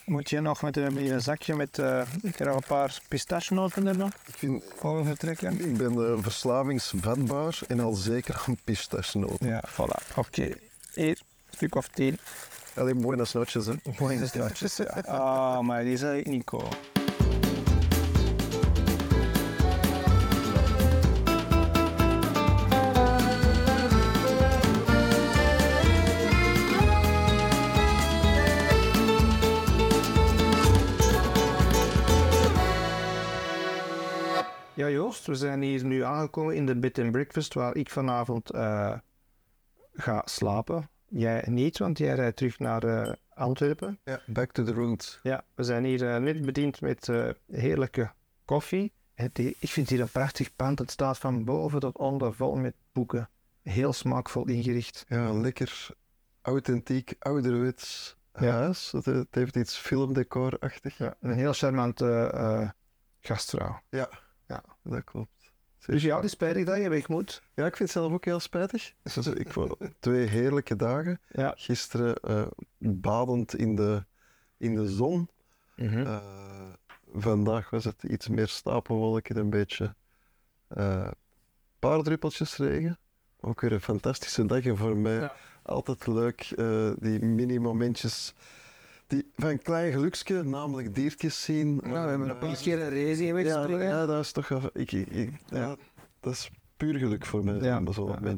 [0.04, 4.12] Moet je nog met een, een zakje met uh, ik een paar pistachenoten er nog?
[4.26, 5.60] Ik vind, voor vertrekken?
[5.60, 9.46] Ik ben uh, verslavingsvatbaar en al zeker aan pistachenoten.
[9.46, 10.16] Ja, voilà.
[10.16, 10.56] Oké.
[10.94, 11.16] Okay.
[11.50, 12.18] Stuk of tien.
[12.80, 13.74] Alleen buenas noches, hè?
[13.98, 14.80] Buenas noches.
[15.06, 16.68] Ah, maar die zou ik niet komen.
[34.74, 38.54] Ja, Joost, we zijn hier nu aangekomen in de Bit and Breakfast, waar ik vanavond
[38.54, 38.94] uh,
[39.92, 40.88] ga slapen.
[41.10, 43.98] Jij niet, want jij rijdt terug naar uh, Antwerpen.
[44.04, 45.20] Ja, back to the roots.
[45.22, 48.12] Ja, we zijn hier uh, net bediend met uh, heerlijke
[48.44, 48.92] koffie.
[49.14, 50.78] Het, ik vind hier een prachtig pand.
[50.78, 53.28] Het staat van boven tot onder vol met boeken.
[53.62, 55.04] Heel smaakvol ingericht.
[55.08, 55.88] Ja, lekker
[56.42, 58.92] authentiek, ouderwets huis.
[58.92, 60.98] Het, het, heeft iets filmdecorachtig.
[60.98, 62.74] Ja, een heel charmante
[63.20, 63.80] gastvrouw.
[63.88, 64.08] Ja.
[64.46, 64.64] ja.
[64.82, 65.39] dat klopt.
[65.86, 67.42] Dus ja, het is spijtig dat je weg moet.
[67.54, 68.92] Ja, ik vind het zelf ook heel spijtig.
[69.14, 71.20] Dus ik vond twee heerlijke dagen.
[71.28, 71.52] Ja.
[71.56, 72.46] Gisteren eh,
[72.78, 74.04] badend in de,
[74.56, 75.28] in de zon.
[75.76, 75.98] Mhm.
[76.06, 76.18] Eh,
[77.12, 79.94] vandaag was het iets meer stapelwolken, een beetje
[80.68, 81.10] eh
[81.78, 82.98] paar druppeltjes regen.
[83.40, 85.34] Ook weer een fantastische dag en voor mij Ja.
[85.62, 86.52] altijd leuk,
[86.98, 88.34] die mini-momentjes
[89.10, 91.74] die, van een klein geluksje, namelijk diertjes zien.
[91.76, 94.90] Nou, we hebben een paar keer een race in ja, ja, dat is toch ik,
[95.46, 95.76] ja,
[96.20, 97.82] dat is puur geluk voor mij, Ja.
[97.92, 98.36] zo'n Ja.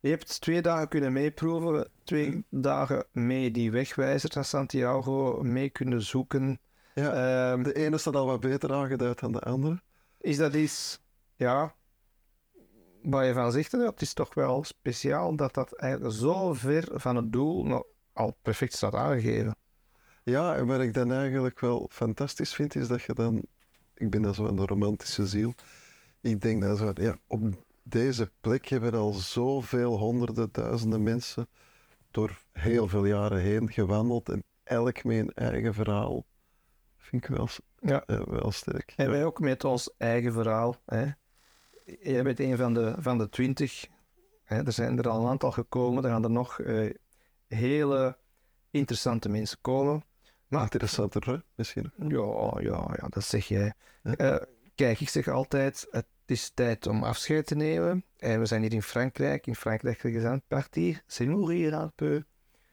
[0.00, 6.02] Je hebt twee dagen kunnen meeproeven, twee dagen mee die wegwijzer naar Santiago mee kunnen
[6.02, 6.60] zoeken.
[6.94, 7.12] Ja,
[7.52, 9.80] Ehm, de ene staat al wat beter aangeduid dan de andere.
[10.18, 11.00] is dat iets,
[11.36, 11.74] ja,
[13.02, 17.16] waar je van zegt, het is toch wel speciaal dat dat eigenlijk zo ver van
[17.16, 17.84] het doel
[18.18, 19.56] al perfect staat aangegeven.
[20.22, 23.42] Ja, en wat ik dan eigenlijk wel fantastisch vind, is dat je dan...
[23.94, 25.54] Ik ben dan zo een romantische ziel.
[26.20, 27.42] Ik denk dat zo, ja, op
[27.82, 31.48] deze plek hebben al zoveel honderden, duizenden mensen
[32.10, 36.24] door heel veel jaren heen gewandeld en elk met een eigen verhaal.
[36.96, 37.48] Vind ik wel,
[37.80, 38.02] Ja.
[38.06, 38.92] eh, wel sterk.
[38.96, 39.10] En Ja.
[39.10, 40.76] wij ook met ons eigen verhaal.
[40.86, 41.06] Hè.
[42.00, 43.86] Jij bent een van de, van de twintig.
[44.44, 44.64] Hè.
[44.64, 46.04] Er zijn er al een aantal gekomen.
[46.04, 46.90] Er gaan er nog eh,
[47.48, 48.16] hele
[48.70, 50.04] interessante mensen komen.
[50.48, 51.36] Maar Interessanter, hè?
[51.54, 51.92] misschien.
[51.96, 53.72] ja, ja, ja, dat zeg jij.
[54.02, 54.36] Eh,
[54.74, 58.04] kijk, ik zeg altijd, het is tijd om afscheid te nemen.
[58.16, 61.00] En we zijn hier in Frankrijk, in Frankrijk de gezantpartie.
[61.06, 62.22] C'est mourir un peu.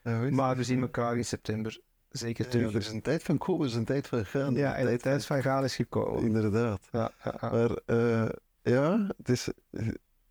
[0.02, 0.30] Ja.
[0.30, 2.70] Maar we zien elkaar in september zeker Ja, terug.
[2.72, 4.54] er is een tijd van komen, er is een tijd van gaan.
[4.54, 6.22] Ja, en de tijd van gaan is gekomen.
[6.22, 6.88] Inderdaad.
[6.92, 7.50] Ja, ja, ja.
[7.50, 8.28] Maar eh,
[8.62, 9.48] ja, het is,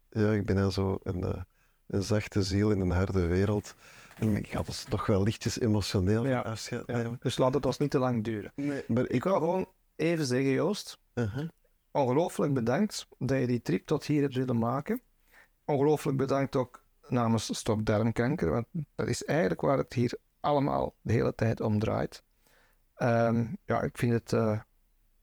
[0.09, 1.41] ja, ik ben dan zo een, eh,
[1.87, 3.75] een zachte ziel in een harde wereld.
[4.19, 7.17] Ik ga dus toch wel lichtjes emotioneel Ja, afscheid Ja, nemen.
[7.21, 8.51] Dus laat het ons niet te lang duren.
[8.55, 9.23] Nee, maar Ik ik...
[9.23, 11.49] wil gewoon even zeggen, Joost, Uh-huh.
[11.91, 15.01] ongelooflijk bedankt dat je die trip tot hier hebt willen maken.
[15.65, 21.13] Ongelooflijk bedankt ook namens Stop Darmkanker, want dat is eigenlijk waar het hier allemaal de
[21.13, 22.23] hele tijd om draait.
[22.95, 24.59] Ehm, ja, ik vind het eh,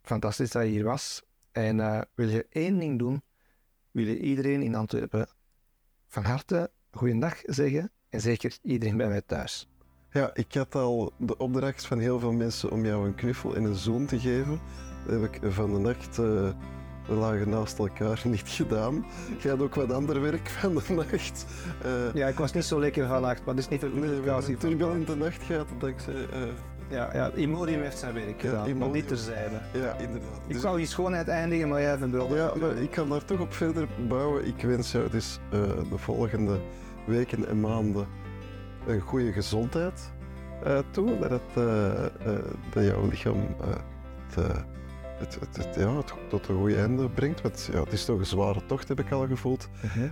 [0.02, 1.22] fantastisch dat je hier was.
[1.52, 3.22] En eh, wil je één ding doen,
[3.90, 5.28] wil je iedereen in Antwerpen
[6.08, 9.68] van harte goeiedag zeggen en zeker iedereen bij mij thuis.
[10.10, 13.64] Ja, ik had al de opdracht van heel veel mensen om jou een knuffel en
[13.64, 14.60] een zoen te geven.
[15.06, 16.18] Dat heb ik van de nacht...
[16.18, 16.24] eh,
[17.08, 19.04] we lagen naast elkaar niet gedaan.
[19.38, 21.46] Je had ook wat ander werk van de nacht.
[21.82, 24.34] Eh, Ja, ik was niet zo lekker vannacht, maar dat is niet nee, we hebben
[24.36, 26.14] een een turbulente nacht gehad, dankzij...
[26.14, 26.40] eh,
[26.90, 28.92] Ja, ja, Imodium heeft zijn werk Ja, gedaan, maar Imodium.
[28.92, 29.60] niet terzijde.
[29.72, 30.40] ja, inderdaad.
[30.46, 32.34] Ik Dus- wou die schoonheid eindigen, maar jij vindt wel...
[32.36, 34.46] Ja, maar ik kan daar toch op verder bouwen.
[34.46, 36.60] Ik wens jou dus de volgende
[37.06, 38.06] weken en maanden
[38.86, 40.12] een goede gezondheid
[40.64, 41.18] eh, toe.
[41.18, 42.10] Dat, het, eh, eh,
[42.70, 43.36] dat jouw lichaam
[44.34, 44.44] het,
[45.18, 47.40] het, het, het- ja, het tot een goede einde brengt.
[47.40, 49.68] Want ja, het is toch een zware tocht, heb ik al gevoeld.
[49.82, 50.08] Mhm.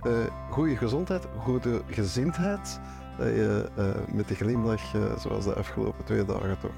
[0.49, 2.79] Goede gezondheid, goede gezindheid.
[3.17, 3.65] Dat je
[4.13, 4.81] met de glimlach,
[5.19, 6.71] zoals de afgelopen twee dagen, toch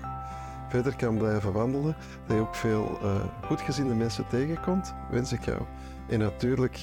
[0.69, 1.95] verder kan blijven wandelen.
[2.27, 2.99] Dat je ook veel
[3.45, 5.61] goedgezinde mensen tegenkomt, wens ik jou.
[6.09, 6.79] En natuurlijk,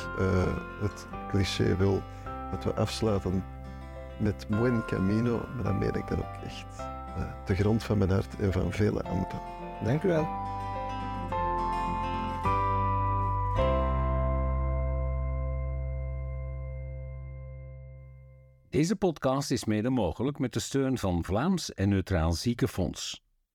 [0.81, 2.03] het cliché wil
[2.51, 3.45] dat we afsluiten
[4.19, 6.79] met Buen Camino, maar dan meen ik dat ook echt.
[6.79, 9.41] eh, de grond van mijn hart en van vele anderen.
[9.85, 10.29] Dank u wel.
[18.71, 23.23] Deze podcast is mede mogelijk met de steun van Vlaams en Neutraal Ziekenfonds.